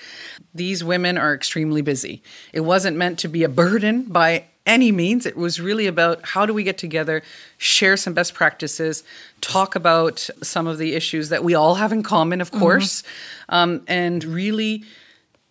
These 0.54 0.84
women 0.84 1.18
are 1.18 1.34
extremely 1.34 1.82
busy. 1.82 2.22
It 2.52 2.62
wasn't 2.62 2.98
meant 2.98 3.20
to 3.20 3.28
be 3.28 3.44
a 3.44 3.50
burden 3.50 4.04
by 4.04 4.46
any 4.66 4.92
means. 4.92 5.26
It 5.26 5.38
was 5.38 5.62
really 5.62 5.88
about 5.88 6.26
how 6.26 6.46
do 6.46 6.54
we 6.54 6.64
get 6.64 6.78
together 6.78 7.24
share 7.58 7.96
some 7.96 8.14
best 8.14 8.34
practices 8.34 9.04
talk 9.40 9.76
about 9.76 10.30
some 10.44 10.68
of 10.68 10.78
the 10.78 10.94
issues 10.94 11.30
that 11.30 11.44
we 11.44 11.56
all 11.56 11.76
have 11.76 11.92
in 11.92 12.04
common 12.04 12.42
of 12.42 12.52
course 12.52 13.02
mm-hmm. 13.02 13.56
um, 13.56 13.82
and 13.88 14.24
really 14.24 14.84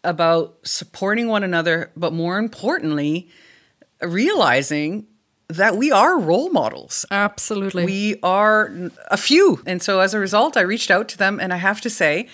about 0.05 0.57
supporting 0.63 1.29
one 1.29 1.43
another 1.43 1.91
but 1.97 2.13
more 2.13 2.39
importantly 2.39 3.29
realizing 4.01 5.07
that 5.49 5.77
we 5.77 5.93
are 5.93 6.19
role 6.19 6.51
models. 6.51 7.07
Absolutely. 7.11 7.85
We 7.85 8.19
are 8.23 8.91
a 9.11 9.17
few. 9.17 9.63
And 9.67 9.81
so 9.83 10.01
as 10.01 10.13
a 10.13 10.19
result, 10.19 10.57
I 10.57 10.63
reached 10.63 10.91
out 10.91 11.09
to 11.11 11.19
them 11.19 11.39
and 11.39 11.53
I 11.53 11.57
have 11.57 11.81
to 11.83 11.91
say, 11.91 12.29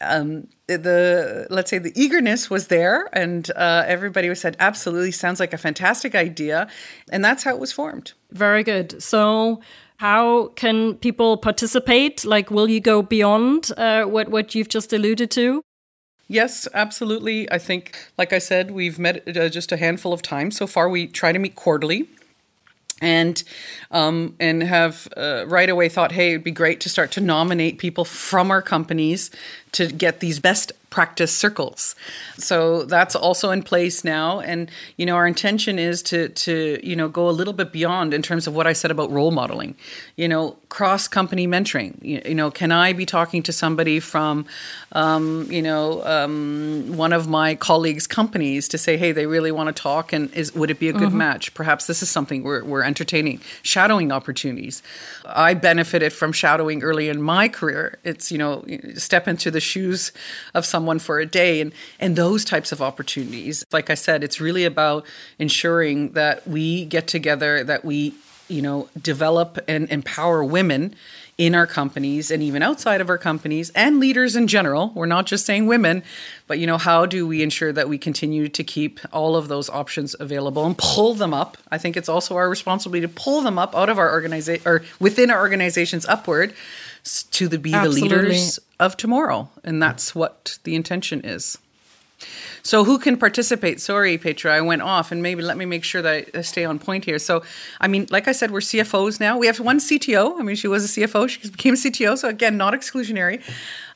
um, 0.00 0.48
the 0.66 1.46
let's 1.50 1.70
say 1.70 1.78
the 1.78 1.92
eagerness 1.94 2.48
was 2.48 2.68
there 2.68 3.08
and 3.12 3.50
uh, 3.56 3.84
everybody 3.86 4.34
said 4.34 4.56
absolutely 4.58 5.12
sounds 5.12 5.40
like 5.40 5.52
a 5.52 5.58
fantastic 5.58 6.14
idea 6.14 6.68
and 7.12 7.24
that's 7.24 7.44
how 7.44 7.50
it 7.50 7.58
was 7.58 7.70
formed 7.72 8.12
very 8.30 8.62
good 8.62 9.00
so 9.02 9.60
how 9.98 10.48
can 10.56 10.94
people 10.94 11.36
participate 11.36 12.24
like 12.24 12.50
will 12.50 12.68
you 12.68 12.80
go 12.80 13.02
beyond 13.02 13.70
uh, 13.76 14.04
what 14.04 14.30
what 14.30 14.54
you've 14.54 14.68
just 14.68 14.92
alluded 14.92 15.30
to 15.30 15.62
Yes, 16.28 16.66
absolutely. 16.72 17.50
I 17.50 17.58
think, 17.58 17.96
like 18.16 18.32
I 18.32 18.38
said, 18.38 18.70
we've 18.70 18.98
met 18.98 19.36
uh, 19.36 19.48
just 19.48 19.72
a 19.72 19.76
handful 19.76 20.12
of 20.12 20.22
times 20.22 20.56
so 20.56 20.66
far. 20.66 20.88
We 20.88 21.06
try 21.06 21.32
to 21.32 21.38
meet 21.38 21.54
quarterly 21.54 22.08
and 23.02 23.42
um, 23.90 24.34
and 24.40 24.62
have 24.62 25.08
uh, 25.16 25.44
right 25.46 25.68
away 25.68 25.88
thought, 25.88 26.12
hey, 26.12 26.30
it'd 26.30 26.44
be 26.44 26.50
great 26.50 26.80
to 26.80 26.88
start 26.88 27.10
to 27.12 27.20
nominate 27.20 27.78
people 27.78 28.04
from 28.04 28.50
our 28.50 28.62
companies 28.62 29.30
to 29.72 29.88
get 29.88 30.20
these 30.20 30.38
best 30.38 30.72
practice 30.94 31.36
circles. 31.36 31.96
So 32.38 32.84
that's 32.84 33.16
also 33.16 33.50
in 33.50 33.64
place 33.64 34.04
now, 34.04 34.38
and 34.38 34.70
you 34.96 35.04
know 35.04 35.16
our 35.16 35.26
intention 35.26 35.76
is 35.76 36.04
to 36.04 36.28
to 36.28 36.78
you 36.84 36.94
know 36.94 37.08
go 37.08 37.28
a 37.28 37.34
little 37.40 37.52
bit 37.52 37.72
beyond 37.72 38.14
in 38.14 38.22
terms 38.22 38.46
of 38.46 38.54
what 38.54 38.68
I 38.68 38.74
said 38.74 38.92
about 38.92 39.10
role 39.10 39.32
modeling. 39.32 39.74
You 40.14 40.28
know, 40.28 40.56
cross 40.68 41.08
company 41.08 41.48
mentoring. 41.48 41.98
You, 42.00 42.22
you, 42.24 42.34
know, 42.36 42.50
can 42.52 42.70
I 42.70 42.92
be 42.92 43.06
talking 43.06 43.42
to 43.42 43.52
somebody 43.52 43.98
from 43.98 44.46
um, 44.92 45.48
you 45.50 45.62
know 45.62 46.04
um, 46.06 46.96
one 46.96 47.12
of 47.12 47.26
my 47.26 47.56
colleagues' 47.56 48.06
companies 48.06 48.68
to 48.68 48.78
say, 48.78 48.96
hey, 48.96 49.10
they 49.10 49.26
really 49.26 49.50
want 49.50 49.74
to 49.74 49.82
talk, 49.82 50.12
and 50.12 50.32
is 50.32 50.54
would 50.54 50.70
it 50.70 50.78
be 50.78 50.88
a 50.88 50.92
good 50.92 51.08
mm-hmm. 51.08 51.18
match? 51.18 51.54
Perhaps 51.54 51.88
this 51.88 52.02
is 52.02 52.08
something 52.08 52.44
we're 52.44 52.62
we're 52.62 52.84
entertaining. 52.84 53.40
Shadowing 53.62 54.12
opportunities. 54.12 54.80
I 55.26 55.54
benefited 55.54 56.12
from 56.12 56.30
shadowing 56.30 56.84
early 56.84 57.08
in 57.08 57.20
my 57.20 57.48
career. 57.48 57.98
It's 58.04 58.30
you 58.30 58.38
know 58.38 58.64
step 58.94 59.26
into 59.26 59.50
the 59.50 59.60
shoes 59.60 60.12
of 60.54 60.64
someone 60.84 60.98
for 60.98 61.18
a 61.18 61.24
day 61.24 61.62
and 61.62 61.72
and 61.98 62.14
those 62.14 62.44
types 62.44 62.70
of 62.70 62.82
opportunities. 62.82 63.64
Like 63.72 63.88
i 63.88 63.94
said 63.94 64.22
it's 64.22 64.38
really 64.38 64.64
about 64.64 65.06
ensuring 65.38 66.12
that 66.12 66.46
we 66.46 66.84
get 66.84 67.06
together 67.06 67.64
that 67.64 67.84
we 67.86 68.12
you 68.48 68.60
know 68.60 68.88
develop 69.00 69.58
and 69.66 69.88
empower 69.90 70.44
women 70.44 70.94
in 71.38 71.54
our 71.54 71.66
companies 71.66 72.30
and 72.30 72.42
even 72.42 72.62
outside 72.62 73.00
of 73.00 73.08
our 73.08 73.18
companies 73.18 73.70
and 73.70 73.98
leaders 73.98 74.36
in 74.36 74.46
general. 74.46 74.92
We're 74.94 75.06
not 75.06 75.24
just 75.26 75.46
saying 75.46 75.66
women 75.66 76.02
but 76.46 76.58
you 76.58 76.66
know 76.66 76.76
how 76.76 77.06
do 77.06 77.26
we 77.26 77.42
ensure 77.42 77.72
that 77.72 77.88
we 77.88 77.96
continue 77.96 78.48
to 78.48 78.62
keep 78.62 79.00
all 79.10 79.34
of 79.36 79.48
those 79.48 79.70
options 79.70 80.14
available 80.20 80.66
and 80.66 80.76
pull 80.76 81.14
them 81.14 81.32
up? 81.32 81.56
I 81.72 81.78
think 81.78 81.96
it's 81.96 82.10
also 82.10 82.36
our 82.36 82.50
responsibility 82.50 83.06
to 83.06 83.12
pull 83.22 83.40
them 83.40 83.58
up 83.58 83.74
out 83.74 83.88
of 83.88 83.98
our 83.98 84.12
organization 84.12 84.62
or 84.66 84.82
within 85.00 85.30
our 85.30 85.40
organizations 85.40 86.04
upward 86.04 86.52
to 87.04 87.48
the, 87.48 87.58
be 87.58 87.72
Absolutely. 87.72 88.08
the 88.08 88.16
leaders 88.16 88.58
of 88.80 88.96
tomorrow. 88.96 89.48
And 89.62 89.82
that's 89.82 90.14
what 90.14 90.58
the 90.64 90.74
intention 90.74 91.20
is. 91.24 91.58
So, 92.62 92.84
who 92.84 92.98
can 92.98 93.16
participate? 93.16 93.80
Sorry, 93.80 94.16
Petra, 94.16 94.54
I 94.54 94.60
went 94.60 94.82
off, 94.82 95.12
and 95.12 95.22
maybe 95.22 95.42
let 95.42 95.56
me 95.56 95.66
make 95.66 95.84
sure 95.84 96.02
that 96.02 96.30
I 96.34 96.40
stay 96.40 96.64
on 96.64 96.78
point 96.78 97.04
here. 97.04 97.18
So, 97.18 97.42
I 97.80 97.88
mean, 97.88 98.06
like 98.10 98.26
I 98.26 98.32
said, 98.32 98.50
we're 98.50 98.60
CFOs 98.60 99.20
now. 99.20 99.36
We 99.38 99.46
have 99.46 99.60
one 99.60 99.78
CTO. 99.78 100.40
I 100.40 100.42
mean, 100.42 100.56
she 100.56 100.68
was 100.68 100.84
a 100.84 101.00
CFO, 101.00 101.28
she 101.28 101.50
became 101.50 101.74
a 101.74 101.76
CTO. 101.76 102.16
So, 102.16 102.28
again, 102.28 102.56
not 102.56 102.72
exclusionary 102.72 103.42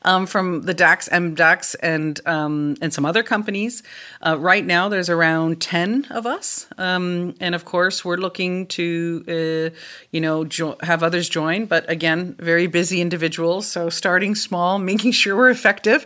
um, 0.03 0.25
from 0.25 0.61
the 0.61 0.73
DAX, 0.73 1.09
MDAX, 1.09 1.75
and 1.81 2.19
um, 2.25 2.75
and 2.81 2.93
some 2.93 3.05
other 3.05 3.23
companies. 3.23 3.83
Uh, 4.25 4.37
right 4.39 4.65
now, 4.65 4.89
there's 4.89 5.09
around 5.09 5.61
ten 5.61 6.05
of 6.09 6.25
us, 6.25 6.67
um, 6.77 7.35
and 7.39 7.55
of 7.55 7.65
course, 7.65 8.05
we're 8.05 8.17
looking 8.17 8.67
to 8.67 9.23
uh, 9.27 9.75
you 10.11 10.21
know 10.21 10.45
jo- 10.45 10.77
have 10.81 11.03
others 11.03 11.27
join. 11.27 11.65
But 11.65 11.89
again, 11.89 12.35
very 12.39 12.67
busy 12.67 13.01
individuals. 13.01 13.67
So, 13.67 13.89
starting 13.89 14.35
small, 14.35 14.79
making 14.79 15.11
sure 15.11 15.35
we're 15.35 15.49
effective. 15.49 16.05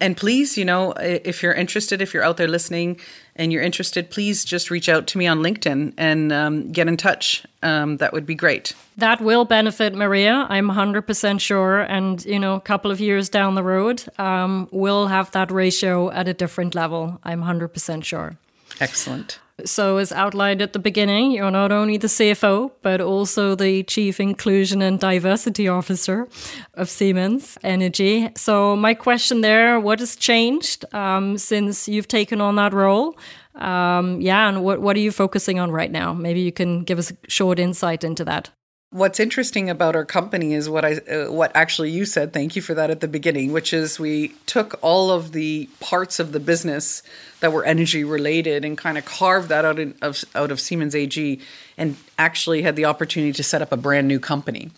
And 0.00 0.16
please, 0.16 0.56
you 0.56 0.64
know, 0.64 0.92
if 0.92 1.42
you're 1.42 1.52
interested, 1.52 2.02
if 2.02 2.12
you're 2.12 2.24
out 2.24 2.36
there 2.36 2.48
listening 2.48 3.00
and 3.34 3.52
you're 3.52 3.62
interested, 3.62 4.10
please 4.10 4.44
just 4.44 4.70
reach 4.70 4.88
out 4.88 5.06
to 5.08 5.18
me 5.18 5.26
on 5.26 5.40
LinkedIn 5.40 5.94
and 5.96 6.32
um, 6.32 6.72
get 6.72 6.88
in 6.88 6.96
touch. 6.96 7.44
Um, 7.62 7.98
that 7.98 8.12
would 8.12 8.26
be 8.26 8.34
great. 8.34 8.74
That 8.96 9.20
will 9.20 9.44
benefit 9.44 9.94
Maria. 9.94 10.46
I'm 10.48 10.68
100% 10.68 11.40
sure. 11.40 11.80
And, 11.80 12.24
you 12.24 12.38
know, 12.38 12.54
a 12.54 12.60
couple 12.60 12.90
of 12.90 13.00
years 13.00 13.28
down 13.28 13.54
the 13.54 13.62
road, 13.62 14.04
um, 14.18 14.68
we'll 14.70 15.08
have 15.08 15.30
that 15.32 15.50
ratio 15.50 16.10
at 16.10 16.28
a 16.28 16.34
different 16.34 16.74
level. 16.74 17.20
I'm 17.24 17.42
100% 17.42 18.04
sure. 18.04 18.36
Excellent. 18.80 19.38
So, 19.64 19.96
as 19.96 20.12
outlined 20.12 20.60
at 20.60 20.74
the 20.74 20.78
beginning, 20.78 21.30
you're 21.30 21.50
not 21.50 21.72
only 21.72 21.96
the 21.96 22.08
CFO, 22.08 22.72
but 22.82 23.00
also 23.00 23.54
the 23.54 23.82
Chief 23.84 24.20
Inclusion 24.20 24.82
and 24.82 25.00
Diversity 25.00 25.66
Officer 25.66 26.28
of 26.74 26.90
Siemens 26.90 27.56
Energy. 27.62 28.28
So, 28.36 28.76
my 28.76 28.92
question 28.92 29.40
there 29.40 29.80
what 29.80 30.00
has 30.00 30.14
changed 30.14 30.84
um, 30.94 31.38
since 31.38 31.88
you've 31.88 32.06
taken 32.06 32.42
on 32.42 32.56
that 32.56 32.74
role? 32.74 33.16
Um, 33.54 34.20
yeah, 34.20 34.46
and 34.46 34.62
what, 34.62 34.82
what 34.82 34.94
are 34.94 35.00
you 35.00 35.10
focusing 35.10 35.58
on 35.58 35.70
right 35.70 35.90
now? 35.90 36.12
Maybe 36.12 36.40
you 36.40 36.52
can 36.52 36.84
give 36.84 36.98
us 36.98 37.10
a 37.10 37.16
short 37.26 37.58
insight 37.58 38.04
into 38.04 38.26
that. 38.26 38.50
What's 38.96 39.20
interesting 39.20 39.68
about 39.68 39.94
our 39.94 40.06
company 40.06 40.54
is 40.54 40.70
what 40.70 40.82
I 40.82 40.94
uh, 40.94 41.30
what 41.30 41.52
actually 41.54 41.90
you 41.90 42.06
said. 42.06 42.32
Thank 42.32 42.56
you 42.56 42.62
for 42.62 42.72
that 42.72 42.88
at 42.88 43.00
the 43.00 43.08
beginning, 43.08 43.52
which 43.52 43.74
is 43.74 44.00
we 44.00 44.28
took 44.46 44.78
all 44.80 45.10
of 45.10 45.32
the 45.32 45.68
parts 45.80 46.18
of 46.18 46.32
the 46.32 46.40
business 46.40 47.02
that 47.40 47.52
were 47.52 47.62
energy 47.62 48.04
related 48.04 48.64
and 48.64 48.78
kind 48.78 48.96
of 48.96 49.04
carved 49.04 49.50
that 49.50 49.66
out 49.66 49.78
in, 49.78 49.94
of 50.00 50.24
out 50.34 50.50
of 50.50 50.60
Siemens 50.60 50.94
AG 50.94 51.38
and 51.76 51.96
actually 52.18 52.62
had 52.62 52.74
the 52.74 52.86
opportunity 52.86 53.34
to 53.34 53.42
set 53.42 53.60
up 53.60 53.70
a 53.70 53.76
brand 53.76 54.08
new 54.08 54.18
company. 54.18 54.70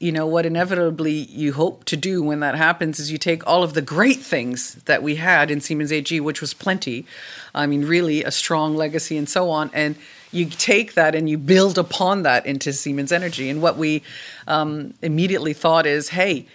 You 0.00 0.10
know 0.10 0.26
what 0.26 0.44
inevitably 0.44 1.12
you 1.12 1.52
hope 1.52 1.84
to 1.84 1.96
do 1.96 2.20
when 2.20 2.40
that 2.40 2.56
happens 2.56 2.98
is 2.98 3.12
you 3.12 3.18
take 3.18 3.46
all 3.46 3.62
of 3.62 3.74
the 3.74 3.82
great 3.82 4.18
things 4.18 4.74
that 4.86 5.04
we 5.04 5.14
had 5.14 5.52
in 5.52 5.60
Siemens 5.60 5.92
AG, 5.92 6.18
which 6.18 6.40
was 6.40 6.52
plenty. 6.52 7.06
I 7.54 7.66
mean, 7.66 7.84
really 7.84 8.24
a 8.24 8.32
strong 8.32 8.74
legacy 8.74 9.16
and 9.16 9.28
so 9.28 9.50
on, 9.50 9.70
and 9.72 9.94
you 10.32 10.46
take 10.46 10.94
that 10.94 11.14
and 11.14 11.28
you 11.28 11.38
build 11.38 11.78
upon 11.78 12.22
that 12.22 12.46
into 12.46 12.72
Siemens 12.72 13.12
Energy. 13.12 13.48
And 13.50 13.62
what 13.62 13.76
we 13.76 14.02
um, 14.46 14.94
immediately 15.02 15.52
thought 15.52 15.86
is, 15.86 16.08
hey, 16.08 16.46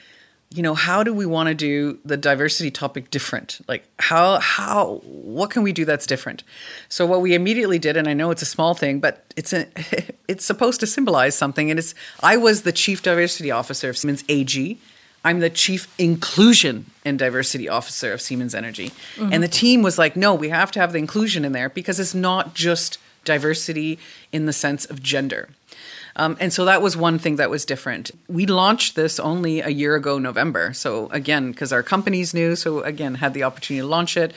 you 0.50 0.64
know, 0.64 0.74
how 0.74 1.04
do 1.04 1.14
we 1.14 1.26
want 1.26 1.50
to 1.50 1.56
do 1.56 2.00
the 2.06 2.16
diversity 2.16 2.72
topic 2.72 3.12
different? 3.12 3.60
Like 3.68 3.86
how 4.00 4.40
how 4.40 5.02
what 5.04 5.50
can 5.50 5.62
we 5.62 5.74
do 5.74 5.84
that's 5.84 6.08
different? 6.08 6.44
So 6.88 7.06
what 7.06 7.22
we 7.22 7.36
immediately 7.36 7.80
did, 7.80 7.98
and 7.98 8.08
I 8.08 8.14
know 8.14 8.32
it's 8.32 8.42
a 8.42 8.46
small 8.46 8.74
thing, 8.74 9.00
but 9.00 9.26
it's 9.36 9.52
a 9.52 9.68
it's 10.28 10.46
supposed 10.46 10.80
to 10.80 10.88
symbolize 10.88 11.36
something. 11.36 11.70
And 11.70 11.78
it's 11.78 11.94
I 12.22 12.38
was 12.38 12.62
the 12.62 12.72
chief 12.72 13.04
diversity 13.04 13.52
officer 13.52 13.90
of 13.90 13.98
Siemens 13.98 14.24
AG. 14.30 14.80
I'm 15.26 15.40
the 15.40 15.50
chief 15.50 15.94
inclusion 16.00 16.86
and 17.04 17.20
diversity 17.20 17.68
officer 17.68 18.14
of 18.14 18.22
Siemens 18.22 18.56
Energy. 18.56 18.92
Mm-hmm. 19.16 19.34
And 19.34 19.44
the 19.44 19.50
team 19.50 19.82
was 19.82 19.98
like, 19.98 20.16
no, 20.16 20.34
we 20.34 20.48
have 20.48 20.72
to 20.72 20.80
have 20.80 20.94
the 20.94 21.00
inclusion 21.00 21.44
in 21.44 21.52
there 21.52 21.68
because 21.68 22.00
it's 22.00 22.16
not 22.16 22.54
just 22.54 22.98
diversity 23.28 24.00
in 24.32 24.48
the 24.48 24.54
sense 24.54 24.86
of 24.86 25.04
gender. 25.04 25.50
Um, 26.16 26.36
and 26.40 26.52
so 26.52 26.66
that 26.66 26.82
was 26.82 26.98
one 26.98 27.20
thing 27.20 27.36
that 27.36 27.52
was 27.52 27.64
different. 27.64 28.10
We 28.28 28.48
launched 28.48 28.96
this 28.96 29.20
only 29.20 29.62
a 29.62 29.70
year 29.70 29.96
ago, 29.96 30.18
November. 30.18 30.74
So 30.74 31.10
again, 31.10 31.52
because 31.52 31.72
our 31.72 31.84
company's 31.84 32.34
new, 32.34 32.56
so 32.56 32.82
again, 32.82 33.16
had 33.16 33.36
the 33.36 33.44
opportunity 33.44 33.82
to 33.82 33.88
launch 33.88 34.18
it. 34.18 34.34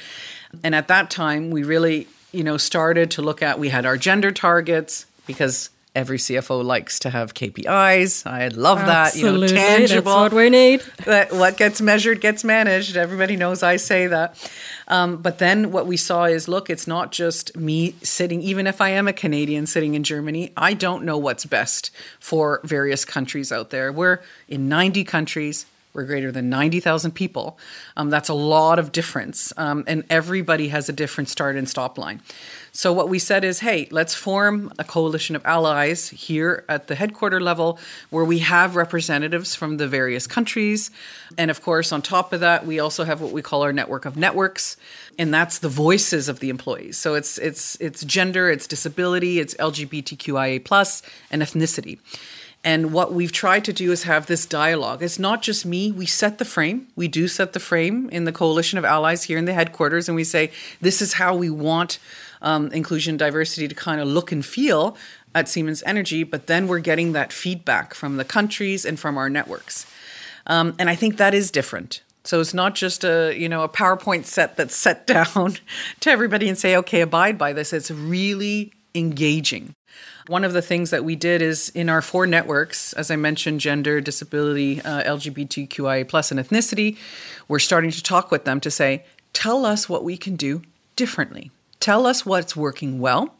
And 0.62 0.74
at 0.74 0.88
that 0.88 1.10
time, 1.10 1.50
we 1.50 1.62
really, 1.62 2.06
you 2.32 2.44
know, 2.44 2.58
started 2.58 3.10
to 3.12 3.22
look 3.22 3.40
at, 3.40 3.58
we 3.58 3.70
had 3.70 3.86
our 3.86 3.96
gender 3.96 4.30
targets 4.30 5.06
because 5.26 5.70
every 5.94 6.18
CFO 6.18 6.64
likes 6.64 6.98
to 7.00 7.10
have 7.10 7.34
KPIs. 7.34 8.26
I 8.26 8.48
love 8.48 8.78
that. 8.78 9.08
Absolutely. 9.08 9.48
You 9.48 9.54
know, 9.54 9.60
tangible. 9.60 10.12
That's 10.12 10.32
what 10.32 10.32
we 10.32 10.50
need. 10.50 10.82
That 11.04 11.32
what 11.32 11.56
gets 11.56 11.80
measured 11.80 12.20
gets 12.20 12.44
managed. 12.44 12.96
Everybody 12.96 13.36
knows 13.36 13.62
I 13.62 13.76
say 13.76 14.06
that. 14.06 14.50
Um, 14.88 15.16
but 15.18 15.38
then 15.38 15.72
what 15.72 15.86
we 15.86 15.96
saw 15.96 16.24
is 16.24 16.48
look, 16.48 16.70
it's 16.70 16.86
not 16.86 17.12
just 17.12 17.56
me 17.56 17.94
sitting, 18.02 18.42
even 18.42 18.66
if 18.66 18.80
I 18.80 18.90
am 18.90 19.08
a 19.08 19.12
Canadian 19.12 19.66
sitting 19.66 19.94
in 19.94 20.02
Germany, 20.02 20.52
I 20.56 20.74
don't 20.74 21.04
know 21.04 21.18
what's 21.18 21.44
best 21.44 21.90
for 22.18 22.60
various 22.64 23.04
countries 23.04 23.52
out 23.52 23.70
there. 23.70 23.92
We're 23.92 24.20
in 24.48 24.68
90 24.68 25.04
countries. 25.04 25.66
We're 25.92 26.04
greater 26.04 26.30
than 26.30 26.48
90,000 26.48 27.10
people. 27.12 27.58
Um, 27.96 28.10
that's 28.10 28.28
a 28.28 28.34
lot 28.34 28.78
of 28.78 28.92
difference. 28.92 29.52
Um, 29.56 29.82
and 29.88 30.04
everybody 30.08 30.68
has 30.68 30.88
a 30.88 30.92
different 30.92 31.28
start 31.28 31.56
and 31.56 31.68
stop 31.68 31.98
line. 31.98 32.22
So, 32.72 32.92
what 32.92 33.08
we 33.08 33.18
said 33.18 33.42
is 33.42 33.58
hey, 33.58 33.88
let's 33.90 34.14
form 34.14 34.72
a 34.78 34.84
coalition 34.84 35.34
of 35.34 35.44
allies 35.44 36.08
here 36.10 36.64
at 36.68 36.86
the 36.86 36.94
headquarter 36.94 37.40
level 37.40 37.80
where 38.10 38.24
we 38.24 38.38
have 38.38 38.76
representatives 38.76 39.56
from 39.56 39.78
the 39.78 39.88
various 39.88 40.28
countries. 40.28 40.92
And 41.36 41.50
of 41.50 41.62
course, 41.62 41.90
on 41.90 42.02
top 42.02 42.32
of 42.32 42.40
that, 42.40 42.64
we 42.64 42.78
also 42.78 43.02
have 43.02 43.20
what 43.20 43.32
we 43.32 43.42
call 43.42 43.62
our 43.62 43.72
network 43.72 44.04
of 44.04 44.16
networks. 44.16 44.76
And 45.18 45.34
that's 45.34 45.58
the 45.58 45.68
voices 45.68 46.28
of 46.28 46.38
the 46.38 46.50
employees. 46.50 46.96
So 46.96 47.14
it's 47.14 47.36
it's 47.38 47.76
it's 47.80 48.04
gender, 48.04 48.48
it's 48.48 48.68
disability, 48.68 49.40
it's 49.40 49.54
LGBTQIA 49.54 50.64
plus, 50.64 51.02
and 51.32 51.42
ethnicity. 51.42 51.98
And 52.62 52.92
what 52.92 53.14
we've 53.14 53.32
tried 53.32 53.64
to 53.64 53.72
do 53.72 53.90
is 53.90 54.02
have 54.02 54.26
this 54.26 54.44
dialogue. 54.44 55.02
It's 55.02 55.18
not 55.18 55.40
just 55.40 55.64
me. 55.64 55.90
We 55.90 56.04
set 56.04 56.36
the 56.36 56.44
frame. 56.44 56.88
We 56.94 57.08
do 57.08 57.26
set 57.26 57.54
the 57.54 57.60
frame 57.60 58.10
in 58.10 58.24
the 58.24 58.32
coalition 58.32 58.78
of 58.78 58.84
allies 58.84 59.24
here 59.24 59.38
in 59.38 59.46
the 59.46 59.54
headquarters, 59.54 60.08
and 60.08 60.16
we 60.16 60.24
say, 60.24 60.50
this 60.80 61.00
is 61.00 61.14
how 61.14 61.34
we 61.34 61.48
want 61.48 61.98
um, 62.42 62.70
inclusion 62.72 63.16
diversity 63.16 63.66
to 63.66 63.74
kind 63.74 64.00
of 64.00 64.08
look 64.08 64.30
and 64.30 64.44
feel 64.44 64.96
at 65.34 65.48
Siemens 65.48 65.82
Energy, 65.86 66.22
but 66.22 66.48
then 66.48 66.66
we're 66.66 66.80
getting 66.80 67.12
that 67.12 67.32
feedback 67.32 67.94
from 67.94 68.16
the 68.16 68.24
countries 68.24 68.84
and 68.84 68.98
from 68.98 69.16
our 69.16 69.30
networks. 69.30 69.86
Um, 70.46 70.74
and 70.78 70.90
I 70.90 70.96
think 70.96 71.16
that 71.16 71.34
is 71.34 71.50
different. 71.50 72.02
So 72.24 72.40
it's 72.40 72.52
not 72.52 72.74
just 72.74 73.04
a 73.04 73.34
you 73.36 73.48
know 73.48 73.62
a 73.62 73.68
PowerPoint 73.68 74.24
set 74.24 74.56
that's 74.56 74.76
set 74.76 75.06
down 75.06 75.56
to 76.00 76.10
everybody 76.10 76.48
and 76.48 76.58
say, 76.58 76.76
okay, 76.76 77.00
abide 77.00 77.38
by 77.38 77.52
this. 77.52 77.72
It's 77.72 77.90
really 77.90 78.72
engaging. 78.94 79.74
One 80.26 80.44
of 80.44 80.52
the 80.52 80.62
things 80.62 80.90
that 80.90 81.04
we 81.04 81.16
did 81.16 81.42
is 81.42 81.70
in 81.70 81.88
our 81.88 82.02
four 82.02 82.26
networks, 82.26 82.92
as 82.92 83.10
I 83.10 83.16
mentioned, 83.16 83.60
gender, 83.60 84.00
disability, 84.00 84.80
uh, 84.82 85.02
LGBTQIA 85.02 86.08
plus, 86.08 86.30
and 86.30 86.38
ethnicity, 86.38 86.96
we're 87.48 87.58
starting 87.58 87.90
to 87.90 88.02
talk 88.02 88.30
with 88.30 88.44
them 88.44 88.60
to 88.60 88.70
say, 88.70 89.04
tell 89.32 89.64
us 89.64 89.88
what 89.88 90.04
we 90.04 90.16
can 90.16 90.36
do 90.36 90.62
differently. 90.96 91.50
Tell 91.80 92.06
us 92.06 92.26
what's 92.26 92.54
working 92.54 93.00
well. 93.00 93.34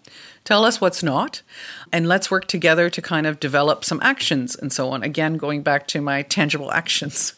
Tell 0.45 0.65
us 0.65 0.81
what's 0.81 1.03
not. 1.03 1.43
And 1.93 2.09
let's 2.09 2.31
work 2.31 2.49
together 2.49 2.89
to 2.89 3.03
kind 3.03 3.27
of 3.27 3.39
develop 3.39 3.85
some 3.85 4.01
actions 4.03 4.57
and 4.57 4.73
so 4.73 4.91
on. 4.91 5.03
Again, 5.03 5.35
going 5.35 5.63
back 5.63 5.87
to 5.89 6.01
my 6.01 6.23
tangible 6.23 6.73
actions. 6.73 7.35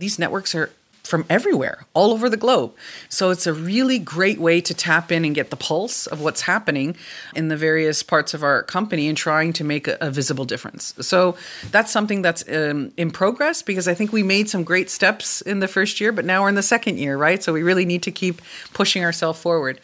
These 0.00 0.18
networks 0.18 0.54
are 0.54 0.70
from 1.10 1.26
everywhere, 1.28 1.84
all 1.92 2.12
over 2.12 2.30
the 2.30 2.36
globe. 2.36 2.72
So 3.08 3.30
it's 3.30 3.46
a 3.46 3.52
really 3.52 3.98
great 3.98 4.38
way 4.38 4.60
to 4.60 4.72
tap 4.72 5.10
in 5.10 5.24
and 5.24 5.34
get 5.34 5.50
the 5.50 5.56
pulse 5.56 6.06
of 6.06 6.22
what's 6.22 6.42
happening 6.42 6.96
in 7.34 7.48
the 7.48 7.56
various 7.56 8.02
parts 8.02 8.32
of 8.32 8.42
our 8.42 8.62
company 8.62 9.08
and 9.08 9.18
trying 9.18 9.52
to 9.54 9.64
make 9.64 9.88
a, 9.88 9.98
a 10.00 10.10
visible 10.10 10.44
difference. 10.44 10.94
So 11.00 11.36
that's 11.70 11.90
something 11.90 12.22
that's 12.22 12.48
um, 12.48 12.92
in 12.96 13.10
progress 13.10 13.60
because 13.60 13.88
I 13.88 13.94
think 13.94 14.12
we 14.12 14.22
made 14.22 14.48
some 14.48 14.64
great 14.64 14.88
steps 14.88 15.40
in 15.42 15.58
the 15.58 15.68
first 15.68 16.00
year, 16.00 16.12
but 16.12 16.24
now 16.24 16.42
we're 16.42 16.48
in 16.48 16.54
the 16.54 16.62
second 16.62 16.98
year, 16.98 17.16
right? 17.16 17.42
So 17.42 17.52
we 17.52 17.62
really 17.62 17.84
need 17.84 18.04
to 18.04 18.12
keep 18.12 18.40
pushing 18.72 19.04
ourselves 19.04 19.40
forward. 19.40 19.80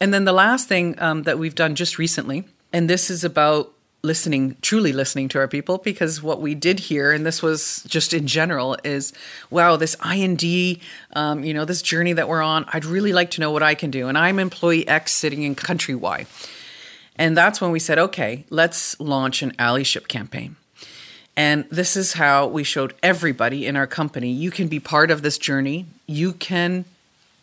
And 0.00 0.14
then 0.14 0.24
the 0.24 0.32
last 0.32 0.68
thing 0.68 0.94
um, 1.00 1.24
that 1.24 1.38
we've 1.38 1.54
done 1.54 1.74
just 1.74 1.98
recently, 1.98 2.44
and 2.72 2.88
this 2.88 3.10
is 3.10 3.24
about 3.24 3.73
listening, 4.04 4.56
truly 4.60 4.92
listening 4.92 5.28
to 5.30 5.38
our 5.38 5.48
people, 5.48 5.78
because 5.78 6.22
what 6.22 6.40
we 6.40 6.54
did 6.54 6.78
here, 6.78 7.10
and 7.10 7.24
this 7.24 7.42
was 7.42 7.82
just 7.88 8.12
in 8.12 8.26
general, 8.26 8.76
is 8.84 9.12
wow, 9.50 9.76
this 9.76 9.96
IND, 10.04 10.78
um, 11.14 11.42
you 11.42 11.54
know, 11.54 11.64
this 11.64 11.82
journey 11.82 12.12
that 12.12 12.28
we're 12.28 12.42
on, 12.42 12.66
I'd 12.72 12.84
really 12.84 13.12
like 13.12 13.32
to 13.32 13.40
know 13.40 13.50
what 13.50 13.62
I 13.62 13.74
can 13.74 13.90
do. 13.90 14.06
And 14.06 14.16
I'm 14.16 14.38
employee 14.38 14.86
X 14.86 15.12
sitting 15.12 15.42
in 15.42 15.54
country 15.54 15.94
Y. 15.94 16.26
And 17.16 17.36
that's 17.36 17.60
when 17.60 17.70
we 17.70 17.80
said, 17.80 17.98
okay, 17.98 18.44
let's 18.50 18.98
launch 19.00 19.42
an 19.42 19.52
allyship 19.52 20.06
campaign. 20.06 20.56
And 21.36 21.64
this 21.70 21.96
is 21.96 22.12
how 22.12 22.46
we 22.46 22.62
showed 22.62 22.94
everybody 23.02 23.66
in 23.66 23.74
our 23.74 23.86
company 23.86 24.30
you 24.30 24.50
can 24.50 24.68
be 24.68 24.78
part 24.78 25.10
of 25.10 25.22
this 25.22 25.38
journey. 25.38 25.86
You 26.06 26.32
can 26.32 26.84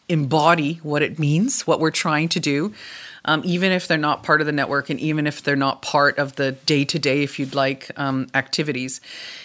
embody 0.08 0.76
what 0.84 1.02
it 1.02 1.18
means, 1.18 1.66
what 1.66 1.80
we're 1.80 1.92
trying 1.92 2.30
to 2.30 2.40
do 2.40 2.74
um, 3.26 3.42
even 3.46 3.72
if 3.72 3.88
they're 3.88 3.98
not 3.98 4.24
part 4.24 4.42
of 4.42 4.48
the 4.48 4.54
network 4.54 4.90
and 4.90 5.00
even 5.00 5.28
if 5.28 5.44
they're 5.44 5.56
not 5.56 5.82
part 5.82 6.18
of 6.18 6.36
the 6.36 6.54
day 6.54 6.86
to 6.86 6.98
day, 6.98 7.24
if 7.24 7.38
you'd 7.38 7.54
like, 7.54 7.92
um, 7.98 8.28
activities. 8.34 9.00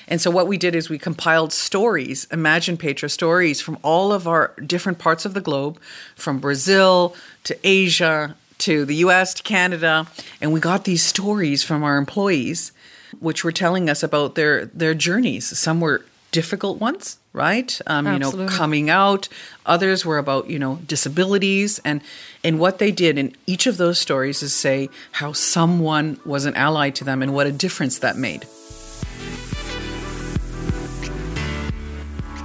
And 0.09 0.21
so 0.21 0.31
what 0.31 0.47
we 0.47 0.57
did 0.57 0.75
is 0.75 0.89
we 0.89 0.99
compiled 0.99 1.53
stories, 1.53 2.27
Imagine 2.33 2.77
Petra 2.77 3.09
stories 3.09 3.61
from 3.61 3.79
all 3.83 4.13
of 4.13 4.27
our 4.27 4.55
different 4.65 4.99
parts 4.99 5.25
of 5.25 5.35
the 5.35 5.41
globe, 5.41 5.79
from 6.15 6.39
Brazil 6.39 7.15
to 7.45 7.59
Asia 7.65 8.35
to 8.59 8.85
the 8.87 8.97
US 8.97 9.35
to 9.35 9.43
Canada. 9.43 10.07
And 10.41 10.53
we 10.53 10.61
got 10.61 10.85
these 10.85 11.03
stories 11.03 11.63
from 11.63 11.83
our 11.83 11.99
employees, 11.99 12.73
which 13.21 13.45
were 13.45 13.53
telling 13.53 13.91
us 13.91 14.03
about 14.03 14.35
their, 14.35 14.67
their 14.67 14.95
journeys. 14.95 15.47
Some 15.59 15.81
were 15.81 16.05
difficult 16.33 16.81
ones, 16.81 17.19
right? 17.37 17.79
Um, 17.87 18.07
you 18.07 18.19
know, 18.19 18.49
coming 18.49 18.89
out. 18.89 19.29
Others 19.67 20.07
were 20.07 20.19
about 20.19 20.49
you 20.49 20.59
know 20.59 20.77
disabilities, 20.87 21.79
and 21.85 22.01
and 22.43 22.59
what 22.59 22.79
they 22.79 22.91
did 22.91 23.19
in 23.19 23.37
each 23.47 23.67
of 23.67 23.77
those 23.77 24.01
stories 24.01 24.43
is 24.43 24.53
say 24.53 24.89
how 25.13 25.33
someone 25.33 26.19
was 26.25 26.47
an 26.47 26.55
ally 26.55 26.91
to 26.91 27.05
them 27.05 27.23
and 27.23 27.35
what 27.35 27.47
a 27.47 27.53
difference 27.53 27.99
that 27.99 28.17
made. 28.17 28.45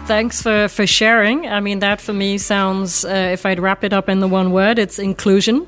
Thanks 0.08 0.42
for, 0.42 0.68
for 0.68 0.86
sharing. 0.86 1.48
I 1.48 1.62
mean, 1.62 1.80
that 1.80 2.02
for 2.02 2.12
me 2.12 2.38
sounds, 2.38 3.06
uh, 3.06 3.30
if 3.32 3.46
I'd 3.46 3.62
wrap 3.62 3.86
it 3.86 3.94
up 3.94 4.10
in 4.10 4.20
the 4.20 4.28
one 4.28 4.52
word, 4.52 4.78
it's 4.78 5.00
inclusion. 5.00 5.66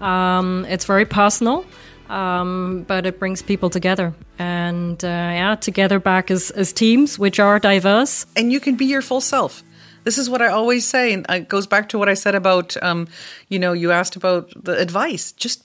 Um, 0.00 0.64
it's 0.66 0.86
very 0.86 1.04
personal 1.04 1.66
um, 2.12 2.84
but 2.86 3.06
it 3.06 3.18
brings 3.18 3.40
people 3.40 3.70
together 3.70 4.12
and 4.38 5.02
uh, 5.02 5.08
yeah, 5.08 5.54
together 5.54 5.98
back 5.98 6.30
as, 6.30 6.50
as 6.50 6.72
teams 6.72 7.18
which 7.18 7.40
are 7.40 7.58
diverse. 7.58 8.26
And 8.36 8.52
you 8.52 8.60
can 8.60 8.76
be 8.76 8.84
your 8.84 9.02
full 9.02 9.22
self. 9.22 9.62
This 10.04 10.18
is 10.18 10.28
what 10.28 10.42
I 10.42 10.48
always 10.48 10.86
say, 10.86 11.12
and 11.12 11.24
it 11.28 11.48
goes 11.48 11.66
back 11.66 11.88
to 11.90 11.98
what 11.98 12.08
I 12.08 12.14
said 12.14 12.34
about, 12.34 12.76
um, 12.82 13.08
you 13.48 13.58
know, 13.58 13.72
you 13.72 13.92
asked 13.92 14.16
about 14.16 14.52
the 14.62 14.76
advice. 14.76 15.32
Just 15.32 15.64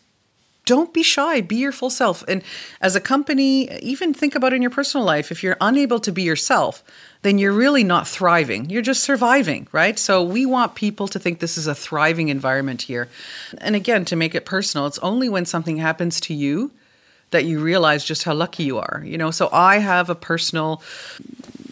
don't 0.65 0.93
be 0.93 1.01
shy 1.01 1.39
be 1.39 1.55
your 1.55 1.71
full 1.71 1.89
self 1.89 2.25
and 2.27 2.43
as 2.81 2.93
a 2.93 2.99
company 2.99 3.73
even 3.79 4.13
think 4.13 4.35
about 4.35 4.51
in 4.51 4.61
your 4.61 4.69
personal 4.69 5.05
life 5.05 5.31
if 5.31 5.41
you're 5.41 5.55
unable 5.61 5.97
to 5.97 6.11
be 6.11 6.21
yourself 6.21 6.83
then 7.21 7.37
you're 7.37 7.53
really 7.53 7.83
not 7.83 8.07
thriving. 8.07 8.69
You're 8.69 8.81
just 8.81 9.03
surviving, 9.03 9.67
right? 9.71 9.97
So 9.97 10.23
we 10.23 10.45
want 10.45 10.75
people 10.75 11.07
to 11.09 11.19
think 11.19 11.39
this 11.39 11.57
is 11.57 11.67
a 11.67 11.75
thriving 11.75 12.29
environment 12.29 12.83
here. 12.83 13.09
And 13.57 13.75
again, 13.75 14.05
to 14.05 14.15
make 14.15 14.35
it 14.35 14.45
personal, 14.45 14.87
it's 14.87 14.99
only 14.99 15.29
when 15.29 15.45
something 15.45 15.77
happens 15.77 16.19
to 16.21 16.33
you 16.33 16.71
that 17.31 17.45
you 17.45 17.59
realize 17.59 18.05
just 18.05 18.23
how 18.23 18.33
lucky 18.33 18.63
you 18.63 18.77
are. 18.77 19.03
You 19.05 19.17
know, 19.17 19.31
so 19.31 19.49
I 19.51 19.79
have 19.79 20.09
a 20.09 20.15
personal 20.15 20.81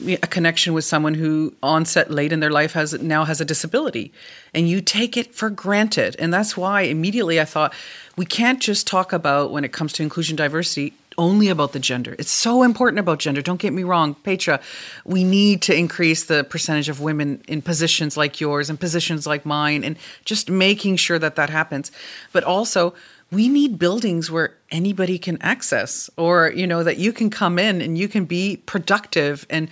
a 0.08 0.28
connection 0.28 0.74
with 0.74 0.86
someone 0.86 1.14
who 1.14 1.54
onset 1.64 2.12
late 2.12 2.32
in 2.32 2.40
their 2.40 2.52
life 2.52 2.74
has 2.74 2.94
now 3.02 3.26
has 3.26 3.42
a 3.42 3.46
disability 3.46 4.12
and 4.54 4.70
you 4.70 4.82
take 4.82 5.18
it 5.18 5.34
for 5.34 5.50
granted 5.50 6.16
and 6.20 6.34
that's 6.34 6.56
why 6.56 6.82
immediately 6.82 7.40
i 7.40 7.46
thought 7.46 7.74
we 8.16 8.26
can't 8.26 8.60
just 8.60 8.86
talk 8.86 9.14
about 9.14 9.52
when 9.52 9.64
it 9.64 9.72
comes 9.72 9.94
to 9.94 10.04
inclusion 10.04 10.36
diversity 10.36 10.94
only 11.18 11.48
about 11.50 11.74
the 11.74 11.80
gender. 11.80 12.16
It's 12.20 12.32
so 12.32 12.64
important 12.64 13.00
about 13.00 13.20
gender. 13.20 13.42
Don't 13.42 13.60
get 13.60 13.74
me 13.74 13.84
wrong, 13.84 14.16
Petra. 14.16 14.60
We 15.06 15.24
need 15.24 15.62
to 15.64 15.76
increase 15.76 16.26
the 16.26 16.44
percentage 16.44 16.90
of 16.90 17.02
women 17.02 17.42
in 17.48 17.62
positions 17.62 18.18
like 18.18 18.42
yours 18.42 18.70
and 18.70 18.80
positions 18.80 19.26
like 19.26 19.46
mine, 19.46 19.84
and 19.84 19.98
just 20.26 20.50
making 20.50 20.98
sure 20.98 21.20
that 21.20 21.36
that 21.36 21.50
happens. 21.50 21.92
But 22.32 22.44
also, 22.44 22.94
we 23.32 23.50
need 23.50 23.80
buildings 23.80 24.30
where 24.30 24.54
anybody 24.72 25.18
can 25.18 25.42
access, 25.42 26.10
or 26.18 26.52
you 26.52 26.68
know 26.68 26.84
that 26.84 26.98
you 26.98 27.12
can 27.12 27.30
come 27.30 27.60
in 27.60 27.82
and 27.82 27.98
you 27.98 28.08
can 28.08 28.26
be 28.26 28.58
productive 28.66 29.46
and 29.50 29.70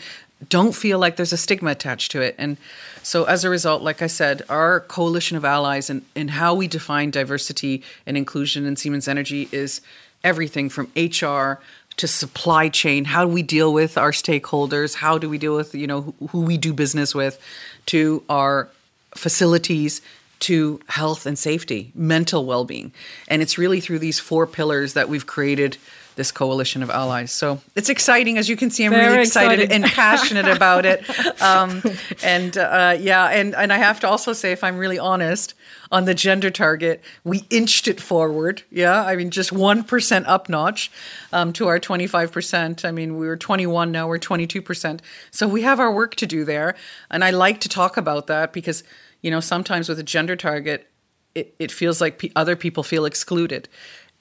don't 0.49 0.73
feel 0.73 0.99
like 0.99 1.15
there's 1.15 1.33
a 1.33 1.37
stigma 1.37 1.71
attached 1.71 2.11
to 2.11 2.21
it. 2.21 2.35
And 2.37 2.57
so, 3.01 3.25
as 3.25 3.43
a 3.43 3.49
result, 3.49 3.81
like 3.81 4.01
I 4.01 4.07
said, 4.07 4.43
our 4.49 4.81
coalition 4.81 5.37
of 5.37 5.45
allies 5.45 5.89
and, 5.89 6.03
and 6.15 6.31
how 6.31 6.55
we 6.55 6.67
define 6.67 7.11
diversity 7.11 7.83
and 8.05 8.17
inclusion 8.17 8.65
in 8.65 8.75
Siemens 8.75 9.07
Energy 9.07 9.49
is 9.51 9.81
everything 10.23 10.69
from 10.69 10.91
HR 10.95 11.59
to 11.97 12.07
supply 12.07 12.69
chain. 12.69 13.05
How 13.05 13.25
do 13.25 13.31
we 13.31 13.43
deal 13.43 13.73
with 13.73 13.97
our 13.97 14.11
stakeholders? 14.11 14.95
How 14.95 15.17
do 15.17 15.29
we 15.29 15.37
deal 15.37 15.55
with 15.55 15.75
you 15.75 15.87
know 15.87 16.13
who, 16.29 16.41
we 16.41 16.57
do 16.57 16.73
business 16.73 17.13
with? 17.13 17.39
To 17.87 18.23
our 18.29 18.69
facilities, 19.15 20.01
to 20.39 20.79
health 20.87 21.25
and 21.25 21.37
safety, 21.37 21.91
mental 21.93 22.45
well-being, 22.45 22.91
and 23.27 23.41
it's 23.41 23.57
really 23.57 23.79
through 23.79 23.99
these 23.99 24.19
four 24.19 24.47
pillars 24.47 24.93
that 24.93 25.07
we've 25.07 25.27
created 25.27 25.77
this 26.15 26.31
coalition 26.31 26.83
of 26.83 26.89
allies. 26.89 27.31
So 27.31 27.61
it's 27.75 27.89
exciting, 27.89 28.37
as 28.37 28.49
you 28.49 28.55
can 28.55 28.69
see. 28.69 28.85
I'm 28.85 28.91
Very 28.91 29.07
really 29.07 29.21
excited 29.21 29.71
and 29.71 29.83
passionate 29.83 30.47
about 30.47 30.85
it. 30.85 31.03
Um, 31.41 31.81
and 32.23 32.57
uh, 32.57 32.97
yeah, 32.99 33.27
and 33.27 33.55
and 33.55 33.73
I 33.73 33.77
have 33.77 33.99
to 34.01 34.07
also 34.07 34.33
say, 34.33 34.51
if 34.51 34.63
I'm 34.63 34.77
really 34.77 34.99
honest, 34.99 35.53
on 35.91 36.05
the 36.05 36.13
gender 36.13 36.49
target, 36.49 37.03
we 37.23 37.45
inched 37.49 37.87
it 37.87 38.01
forward. 38.01 38.63
Yeah, 38.71 39.03
I 39.03 39.15
mean, 39.15 39.29
just 39.29 39.51
one 39.51 39.83
percent 39.83 40.25
up 40.27 40.49
notch 40.49 40.91
um, 41.31 41.53
to 41.53 41.67
our 41.67 41.79
25 41.79 42.31
percent. 42.31 42.85
I 42.85 42.91
mean, 42.91 43.17
we 43.17 43.27
were 43.27 43.37
21, 43.37 43.91
now 43.91 44.07
we're 44.07 44.17
22 44.17 44.61
percent. 44.61 45.01
So 45.31 45.47
we 45.47 45.61
have 45.61 45.79
our 45.79 45.93
work 45.93 46.15
to 46.15 46.27
do 46.27 46.45
there, 46.45 46.75
and 47.09 47.23
I 47.23 47.31
like 47.31 47.59
to 47.61 47.69
talk 47.69 47.97
about 47.97 48.27
that 48.27 48.53
because 48.53 48.83
you 49.21 49.31
know 49.31 49.39
sometimes 49.39 49.89
with 49.89 49.99
a 49.99 50.03
gender 50.03 50.35
target, 50.35 50.89
it, 51.35 51.55
it 51.59 51.71
feels 51.71 51.99
like 52.01 52.19
p- 52.19 52.31
other 52.35 52.55
people 52.55 52.83
feel 52.83 53.05
excluded. 53.05 53.67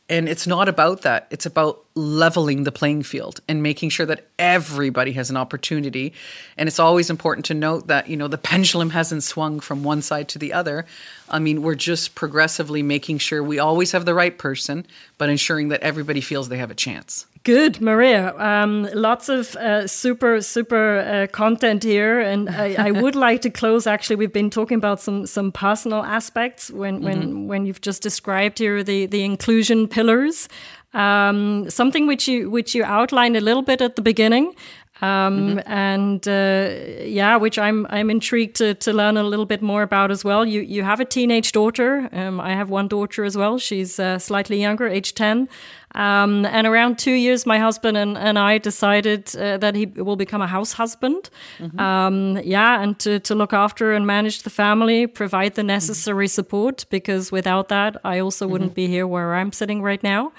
And 0.09 0.29
it's 0.29 0.47
not 0.47 0.69
about 0.69 1.03
that. 1.03 1.27
It's 1.31 1.47
about 1.47 1.85
leveling 1.95 2.65
the 2.65 2.73
playing 2.73 3.03
field 3.03 3.41
and 3.49 3.63
making 3.63 3.91
sure 3.91 4.05
that 4.07 4.27
everybody 4.39 5.13
has 5.13 5.31
an 5.31 5.37
opportunity. 5.37 6.13
And 6.57 6.69
it's 6.69 6.79
always 6.79 7.09
important 7.09 7.47
to 7.47 7.55
note 7.55 7.87
that, 7.87 8.09
you 8.09 8.17
know, 8.17 8.29
the 8.29 8.39
pendulum 8.53 8.91
hasn't 8.91 9.23
swung 9.23 9.61
from 9.61 9.85
one 9.85 10.03
side 10.03 10.29
to 10.31 10.39
the 10.39 10.53
other. 10.53 10.85
I 11.31 11.39
mean, 11.39 11.63
we're 11.63 11.77
just 11.77 12.15
progressively 12.15 12.83
making 12.83 13.19
sure 13.19 13.43
we 13.43 13.59
always 13.59 13.93
have 13.93 14.05
the 14.05 14.15
right 14.15 14.37
person, 14.37 14.87
but 15.19 15.31
ensuring 15.31 15.69
that 15.69 15.81
everybody 15.81 16.21
feels 16.21 16.49
they 16.49 16.59
have 16.59 16.71
a 16.71 16.75
chance. 16.75 17.27
Good, 17.45 17.81
Maria. 17.81 18.37
Um, 18.39 18.89
lots 18.95 19.29
of 19.29 19.57
uh, 19.57 19.89
super, 19.89 20.41
super 20.41 20.99
uh, 20.99 21.27
content 21.27 21.83
here, 21.83 22.21
and 22.21 22.49
I, 22.49 22.75
I, 22.79 22.91
would 23.03 23.17
like 23.17 23.43
to 23.43 23.51
close. 23.51 23.85
Actually, 23.85 24.17
we've 24.17 24.33
been 24.33 24.51
talking 24.51 24.77
about 24.77 25.01
some 25.01 25.27
some 25.27 25.51
personal 25.51 26.05
aspects 26.05 26.71
when 26.71 27.03
when 27.03 27.23
mm 27.23 27.33
-hmm. 27.33 27.47
when 27.49 27.67
you've 27.67 27.81
just 27.81 28.03
described 28.03 28.59
here 28.59 28.85
the 28.85 29.07
the 29.09 29.25
inclusion 29.25 29.89
pillars. 29.89 30.49
Um, 30.95 31.71
something 31.71 32.07
which 32.09 32.29
you 32.29 32.51
which 32.51 32.75
you 32.75 32.85
outlined 32.85 33.37
a 33.37 33.41
little 33.41 33.63
bit 33.63 33.81
at 33.81 33.95
the 33.95 34.03
beginning 34.03 34.55
Um, 35.01 35.57
mm-hmm. 35.57 35.73
and 35.73 36.29
uh, 36.29 37.05
yeah, 37.05 37.37
which 37.37 37.59
I'm 37.59 37.87
I'm 37.91 38.11
intrigued 38.11 38.57
to, 38.57 38.75
to 38.75 38.93
learn 38.93 39.17
a 39.17 39.23
little 39.23 39.47
bit 39.47 39.63
more 39.63 39.83
about 39.83 40.11
as 40.11 40.25
well. 40.25 40.45
You 40.45 40.61
you 40.61 40.85
have 40.85 41.01
a 41.01 41.05
teenage 41.05 41.53
daughter. 41.53 42.09
Um, 42.13 42.41
I 42.41 42.55
have 42.55 42.71
one 42.71 42.89
daughter 42.89 43.25
as 43.25 43.37
well. 43.37 43.59
She's 43.59 43.99
uh, 43.99 44.19
slightly 44.19 44.61
younger, 44.61 44.87
age 44.87 45.15
ten. 45.15 45.49
Um, 45.95 46.47
and 46.47 46.67
around 46.67 46.99
two 46.99 47.13
years, 47.13 47.45
my 47.45 47.59
husband 47.59 47.99
and, 47.99 48.17
and 48.17 48.39
I 48.39 48.59
decided 48.59 49.37
uh, 49.37 49.59
that 49.59 49.75
he 49.75 49.87
will 49.87 50.17
become 50.17 50.41
a 50.41 50.47
house 50.47 50.73
husband. 50.73 51.29
Mm-hmm. 51.59 51.79
Um, 51.79 52.39
yeah, 52.45 52.81
and 52.83 52.99
to, 53.01 53.21
to 53.21 53.35
look 53.35 53.53
after 53.53 53.93
and 53.93 54.07
manage 54.07 54.43
the 54.43 54.51
family, 54.51 55.07
provide 55.07 55.55
the 55.55 55.63
necessary 55.63 56.27
mm-hmm. 56.27 56.31
support, 56.31 56.87
because 56.89 57.31
without 57.31 57.69
that, 57.69 57.97
I 58.05 58.21
also 58.21 58.45
mm-hmm. 58.45 58.53
wouldn't 58.53 58.75
be 58.75 58.87
here 58.87 59.07
where 59.07 59.35
I'm 59.35 59.53
sitting 59.53 59.83
right 59.83 60.03
now. 60.03 60.33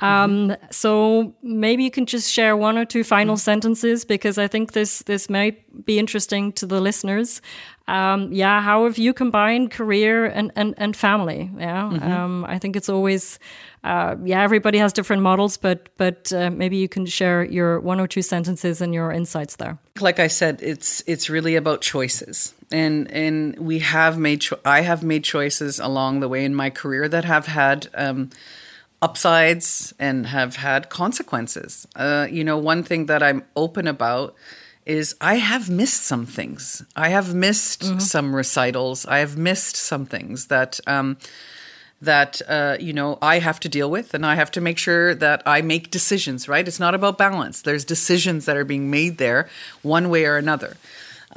Um, 0.00 0.50
mm-hmm. 0.50 0.64
so 0.70 1.34
maybe 1.42 1.82
you 1.82 1.90
can 1.90 2.06
just 2.06 2.32
share 2.32 2.56
one 2.56 2.78
or 2.78 2.84
two 2.84 3.02
final 3.02 3.34
mm-hmm. 3.34 3.40
sentences 3.40 4.04
because 4.04 4.38
I 4.38 4.46
think 4.46 4.72
this 4.72 5.02
this 5.02 5.28
may 5.28 5.58
be 5.84 5.98
interesting 5.98 6.52
to 6.52 6.66
the 6.66 6.80
listeners. 6.80 7.42
Um, 7.88 8.32
yeah, 8.32 8.60
how 8.60 8.84
have 8.84 8.98
you 8.98 9.12
combined 9.12 9.72
career 9.72 10.26
and 10.26 10.52
and, 10.54 10.74
and 10.78 10.96
family? 10.96 11.50
Yeah, 11.58 11.90
mm-hmm. 11.92 12.12
um, 12.12 12.44
I 12.44 12.58
think 12.58 12.76
it's 12.76 12.88
always 12.88 13.40
uh, 13.82 14.14
yeah 14.24 14.42
everybody 14.42 14.78
has 14.78 14.92
different 14.92 15.22
models, 15.22 15.56
but 15.56 15.88
but 15.96 16.32
uh, 16.32 16.50
maybe 16.50 16.76
you 16.76 16.88
can 16.88 17.04
share 17.06 17.42
your 17.42 17.80
one 17.80 17.98
or 17.98 18.06
two 18.06 18.22
sentences 18.22 18.80
and 18.80 18.94
your 18.94 19.10
insights 19.10 19.56
there. 19.56 19.78
Like 20.00 20.20
I 20.20 20.28
said, 20.28 20.60
it's 20.62 21.02
it's 21.06 21.28
really 21.28 21.56
about 21.56 21.80
choices 21.80 22.54
and 22.70 23.10
and 23.10 23.58
we 23.58 23.78
have 23.80 24.18
made 24.18 24.42
cho- 24.42 24.60
I 24.64 24.82
have 24.82 25.02
made 25.02 25.24
choices 25.24 25.78
along 25.78 26.20
the 26.20 26.28
way 26.28 26.44
in 26.44 26.54
my 26.54 26.70
career 26.70 27.08
that 27.08 27.24
have 27.24 27.46
had 27.46 27.88
um, 27.94 28.30
upsides 29.00 29.94
and 29.98 30.26
have 30.26 30.56
had 30.56 30.88
consequences. 30.88 31.86
Uh, 31.94 32.26
you 32.30 32.44
know, 32.44 32.58
one 32.58 32.82
thing 32.82 33.06
that 33.06 33.22
I'm 33.22 33.44
open 33.54 33.86
about 33.86 34.34
is 34.86 35.14
I 35.20 35.34
have 35.36 35.68
missed 35.68 36.02
some 36.02 36.26
things. 36.26 36.82
I 36.96 37.10
have 37.10 37.34
missed 37.34 37.82
mm-hmm. 37.82 37.98
some 37.98 38.34
recitals. 38.34 39.06
I 39.06 39.18
have 39.18 39.36
missed 39.36 39.76
some 39.76 40.06
things 40.06 40.46
that 40.46 40.80
um, 40.86 41.18
that 42.00 42.40
uh, 42.48 42.76
you 42.80 42.92
know 42.92 43.18
I 43.20 43.38
have 43.38 43.60
to 43.60 43.68
deal 43.68 43.90
with, 43.90 44.14
and 44.14 44.24
I 44.24 44.34
have 44.34 44.50
to 44.52 44.60
make 44.60 44.78
sure 44.78 45.14
that 45.14 45.42
I 45.44 45.60
make 45.62 45.90
decisions. 45.90 46.48
Right? 46.48 46.66
It's 46.66 46.80
not 46.80 46.94
about 46.94 47.18
balance. 47.18 47.62
There's 47.62 47.84
decisions 47.84 48.46
that 48.46 48.56
are 48.56 48.64
being 48.64 48.90
made 48.90 49.18
there, 49.18 49.48
one 49.82 50.08
way 50.08 50.24
or 50.24 50.36
another. 50.36 50.76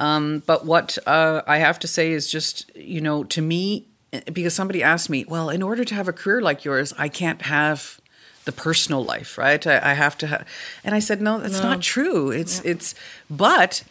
Um, 0.00 0.42
but 0.46 0.64
what 0.64 0.98
uh, 1.06 1.42
I 1.46 1.58
have 1.58 1.78
to 1.80 1.86
say 1.86 2.12
is 2.12 2.26
just, 2.26 2.74
you 2.74 3.00
know, 3.00 3.24
to 3.24 3.42
me, 3.42 3.86
because 4.32 4.54
somebody 4.54 4.82
asked 4.82 5.08
me, 5.08 5.24
well, 5.26 5.50
in 5.50 5.62
order 5.62 5.84
to 5.84 5.94
have 5.94 6.08
a 6.08 6.12
career 6.12 6.40
like 6.40 6.64
yours, 6.64 6.92
I 6.98 7.08
can't 7.08 7.42
have 7.42 8.00
the 8.44 8.52
personal 8.52 9.04
life, 9.04 9.38
right? 9.38 9.64
I, 9.66 9.90
I 9.90 9.94
have 9.94 10.18
to 10.18 10.26
have, 10.26 10.48
and 10.84 10.94
I 10.94 10.98
said, 10.98 11.20
no, 11.20 11.38
that's 11.38 11.62
no. 11.62 11.70
not 11.70 11.80
true. 11.80 12.30
It's, 12.30 12.62
yeah. 12.64 12.72
it's, 12.72 12.94
but 13.30 13.84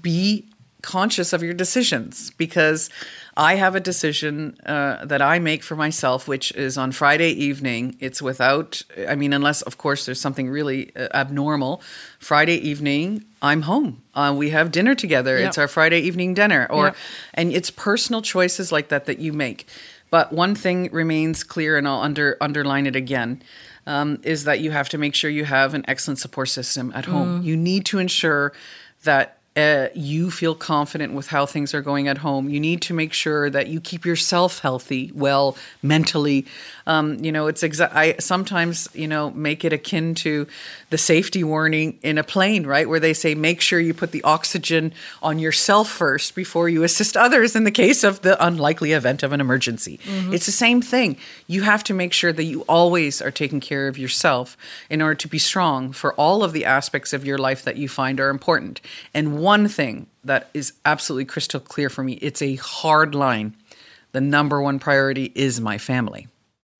be 0.00 0.44
conscious 0.82 1.32
of 1.32 1.42
your 1.42 1.54
decisions 1.54 2.30
because 2.32 2.90
I 3.36 3.54
have 3.54 3.74
a 3.74 3.80
decision 3.80 4.56
uh, 4.66 5.04
that 5.06 5.22
I 5.22 5.38
make 5.38 5.62
for 5.62 5.76
myself, 5.76 6.28
which 6.28 6.52
is 6.52 6.76
on 6.76 6.92
Friday 6.92 7.30
evening. 7.30 7.96
It's 8.00 8.20
without, 8.20 8.82
I 9.08 9.14
mean, 9.14 9.32
unless, 9.32 9.62
of 9.62 9.78
course, 9.78 10.04
there's 10.04 10.20
something 10.20 10.50
really 10.50 10.94
uh, 10.94 11.08
abnormal. 11.14 11.80
Friday 12.18 12.56
evening, 12.56 13.24
I'm 13.40 13.62
home. 13.62 14.02
Uh, 14.14 14.34
we 14.36 14.50
have 14.50 14.70
dinner 14.70 14.94
together. 14.94 15.38
Yep. 15.38 15.48
It's 15.48 15.58
our 15.58 15.68
Friday 15.68 16.00
evening 16.00 16.34
dinner. 16.34 16.66
Or, 16.68 16.86
yep. 16.86 16.96
and 17.34 17.52
it's 17.52 17.70
personal 17.70 18.20
choices 18.20 18.70
like 18.70 18.88
that 18.88 19.06
that 19.06 19.18
you 19.18 19.32
make. 19.32 19.66
But 20.10 20.30
one 20.32 20.54
thing 20.54 20.90
remains 20.92 21.42
clear, 21.42 21.78
and 21.78 21.88
I'll 21.88 22.00
under, 22.00 22.36
underline 22.40 22.86
it 22.86 22.96
again. 22.96 23.42
Um, 23.84 24.20
is 24.22 24.44
that 24.44 24.60
you 24.60 24.70
have 24.70 24.90
to 24.90 24.98
make 24.98 25.14
sure 25.14 25.28
you 25.28 25.44
have 25.44 25.74
an 25.74 25.84
excellent 25.88 26.20
support 26.20 26.50
system 26.50 26.92
at 26.94 27.06
home. 27.06 27.42
Mm. 27.42 27.44
You 27.44 27.56
need 27.56 27.84
to 27.86 27.98
ensure 27.98 28.52
that 29.02 29.38
uh, 29.54 29.88
you 29.94 30.30
feel 30.30 30.54
confident 30.54 31.12
with 31.12 31.26
how 31.26 31.44
things 31.44 31.74
are 31.74 31.82
going 31.82 32.08
at 32.08 32.18
home. 32.18 32.48
You 32.48 32.58
need 32.58 32.80
to 32.82 32.94
make 32.94 33.12
sure 33.12 33.50
that 33.50 33.66
you 33.66 33.80
keep 33.80 34.06
yourself 34.06 34.60
healthy, 34.60 35.12
well, 35.14 35.58
mentally. 35.82 36.46
Um, 36.86 37.22
you 37.22 37.30
know, 37.30 37.48
it's 37.48 37.62
exa- 37.62 37.92
I 37.94 38.16
sometimes 38.18 38.88
you 38.94 39.06
know 39.06 39.30
make 39.30 39.64
it 39.64 39.72
akin 39.72 40.14
to 40.16 40.46
the 40.88 40.96
safety 40.96 41.44
warning 41.44 41.98
in 42.02 42.16
a 42.16 42.24
plane, 42.24 42.66
right, 42.66 42.88
where 42.88 42.98
they 42.98 43.12
say 43.12 43.34
make 43.34 43.60
sure 43.60 43.78
you 43.78 43.92
put 43.92 44.10
the 44.10 44.22
oxygen 44.24 44.94
on 45.22 45.38
yourself 45.38 45.88
first 45.88 46.34
before 46.34 46.70
you 46.70 46.82
assist 46.82 47.16
others 47.16 47.54
in 47.54 47.64
the 47.64 47.70
case 47.70 48.04
of 48.04 48.22
the 48.22 48.42
unlikely 48.44 48.92
event 48.92 49.22
of 49.22 49.32
an 49.32 49.40
emergency. 49.40 50.00
Mm-hmm. 50.04 50.32
It's 50.32 50.46
the 50.46 50.52
same 50.52 50.80
thing. 50.80 51.18
You 51.46 51.62
have 51.62 51.84
to 51.84 51.94
make 51.94 52.14
sure 52.14 52.32
that 52.32 52.44
you 52.44 52.62
always 52.62 53.20
are 53.20 53.30
taking 53.30 53.60
care 53.60 53.86
of 53.86 53.98
yourself 53.98 54.56
in 54.88 55.02
order 55.02 55.16
to 55.16 55.28
be 55.28 55.38
strong 55.38 55.92
for 55.92 56.14
all 56.14 56.42
of 56.42 56.52
the 56.54 56.64
aspects 56.64 57.12
of 57.12 57.26
your 57.26 57.38
life 57.38 57.64
that 57.64 57.76
you 57.76 57.88
find 57.88 58.18
are 58.18 58.30
important. 58.30 58.80
And 59.12 59.41
one 59.42 59.66
thing 59.66 60.06
that 60.22 60.48
is 60.54 60.72
absolutely 60.84 61.24
crystal 61.24 61.58
clear 61.60 61.90
for 61.90 62.04
me 62.04 62.14
it's 62.14 62.40
a 62.40 62.54
hard 62.56 63.14
line. 63.14 63.56
The 64.12 64.20
number 64.20 64.62
one 64.62 64.78
priority 64.78 65.32
is 65.34 65.60
my 65.60 65.78
family. 65.78 66.28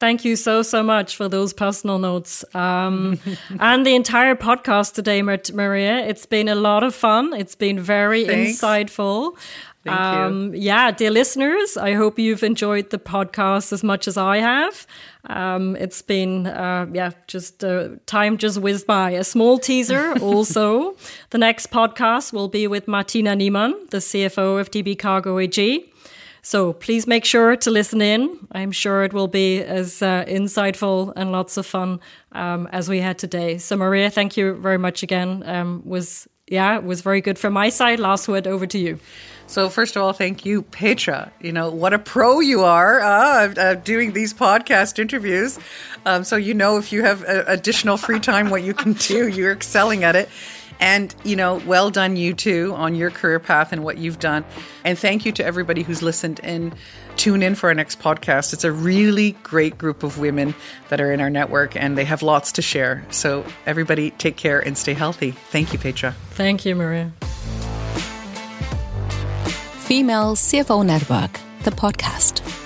Thank 0.03 0.25
you 0.25 0.35
so, 0.35 0.63
so 0.63 0.83
much 0.83 1.15
for 1.15 1.29
those 1.29 1.53
personal 1.53 2.01
notes 2.01 2.45
um, 2.57 3.21
and 3.61 3.87
the 3.87 3.95
entire 3.95 4.35
podcast 4.35 4.95
today, 4.95 5.23
Maria. 5.23 5.99
It's 5.99 6.27
been 6.27 6.49
a 6.49 6.57
lot 6.57 6.83
of 6.83 6.93
fun. 6.93 7.33
It's 7.33 7.55
been 7.55 7.79
very 7.79 8.25
Thanks. 8.25 8.61
insightful. 8.61 9.37
Thank 9.85 10.01
um, 10.01 10.55
you. 10.55 10.61
Yeah, 10.61 10.91
dear 10.91 11.13
listeners, 11.13 11.77
I 11.77 11.93
hope 11.93 12.19
you've 12.19 12.43
enjoyed 12.43 12.91
the 12.91 12.99
podcast 12.99 13.73
as 13.73 13.85
much 13.85 14.09
as 14.09 14.17
I 14.17 14.39
have. 14.39 14.89
Um, 15.27 15.77
it's 15.77 16.03
been, 16.03 16.49
uh, 16.49 16.87
yeah, 16.93 17.13
just 17.29 17.63
uh, 17.63 17.91
time 18.07 18.39
just 18.39 18.59
whizzed 18.59 18.89
by. 18.89 19.13
A 19.13 19.23
small 19.23 19.57
teaser 19.57 20.19
also. 20.21 20.97
the 21.31 21.39
next 21.39 21.71
podcast 21.71 22.33
will 22.33 22.49
be 22.49 22.67
with 22.67 22.89
Martina 22.89 23.37
Niemann, 23.37 23.75
the 23.91 23.99
CFO 23.99 24.61
of 24.61 24.73
DB 24.73 24.99
Cargo 24.99 25.39
AG. 25.39 25.92
So 26.45 26.73
please 26.73 27.07
make 27.07 27.25
sure 27.25 27.55
to 27.57 27.71
listen 27.71 28.03
in. 28.03 28.49
I'm 28.51 28.73
sure 28.73 29.05
it 29.05 29.13
will 29.13 29.29
be 29.29 29.63
as 29.63 30.03
uh, 30.03 30.25
insightful 30.27 31.13
and 31.15 31.31
lots 31.31 31.57
of 31.57 31.65
fun 31.67 32.01
um, 32.33 32.69
as 32.73 32.89
we 32.89 32.99
had 32.99 33.17
today. 33.17 33.59
So 33.59 33.77
Maria, 33.77 34.11
thank 34.11 34.37
you 34.37 34.55
very 34.55 34.79
much 34.79 35.05
again. 35.05 35.45
Um, 35.47 35.83
was 35.85 36.27
yeah, 36.49 36.77
it 36.77 36.85
was 36.85 37.01
very 37.01 37.21
good 37.21 37.39
from 37.39 37.53
my 37.53 37.69
side. 37.69 38.01
Last 38.01 38.27
word 38.29 38.47
over 38.47 38.67
to 38.67 38.79
you. 38.79 38.99
So 39.47 39.69
first 39.69 39.97
of 39.97 40.03
all, 40.03 40.13
thank 40.13 40.45
you, 40.45 40.63
Petra. 40.63 41.31
You 41.41 41.53
know 41.53 41.71
what 41.71 41.93
a 41.93 41.99
pro 41.99 42.41
you 42.41 42.63
are 42.63 43.01
uh, 43.01 43.55
uh, 43.57 43.75
doing 43.75 44.13
these 44.13 44.35
podcast 44.35 44.99
interviews. 44.99 45.59
Um, 46.05 46.25
so 46.25 46.37
you 46.37 46.55
know 46.55 46.77
if 46.77 46.93
you 46.93 47.05
have 47.05 47.23
uh, 47.25 47.45
additional 47.47 47.97
free 47.97 48.19
time, 48.19 48.51
what 48.51 48.63
you 48.63 48.75
can 48.75 48.95
do. 48.95 49.29
You're 49.29 49.53
excelling 49.53 50.05
at 50.05 50.17
it. 50.17 50.29
And, 50.83 51.15
you 51.23 51.37
know, 51.37 51.63
well 51.65 51.91
done, 51.91 52.17
you 52.17 52.35
too, 52.35 52.75
on 52.77 52.97
your 52.97 53.11
career 53.11 53.39
path 53.39 53.73
and 53.73 53.85
what 53.85 53.99
you've 53.99 54.19
done. 54.19 54.45
And 54.85 54.99
thank 54.99 55.25
you 55.25 55.31
to 55.33 55.45
everybody 55.45 55.85
who's 55.85 56.03
listened 56.03 56.41
and 56.43 56.75
tune 57.17 57.41
in 57.43 57.55
for 57.55 57.69
our 57.69 57.75
next 57.75 58.01
podcast. 58.01 58.53
It's 58.53 58.65
a 58.65 58.73
really 58.73 59.33
great 59.45 59.79
group 59.79 60.03
of 60.03 60.19
women 60.19 60.57
that 60.89 61.01
are 61.01 61.13
in 61.13 61.21
our 61.21 61.31
network 61.31 61.77
and 61.77 61.97
they 61.97 62.05
have 62.05 62.21
lots 62.21 62.51
to 62.53 62.63
share. 62.63 63.07
So, 63.11 63.45
everybody, 63.65 64.11
take 64.11 64.37
care 64.37 64.59
and 64.59 64.77
stay 64.77 64.93
healthy. 64.93 65.31
Thank 65.31 65.73
you, 65.73 65.79
Petra. 65.79 66.17
Thank 66.31 66.65
you, 66.67 66.75
Maria. 66.75 67.13
Female 69.85 70.35
CFO 70.35 70.85
Network, 70.85 71.39
the 71.63 71.71
podcast. 71.71 72.62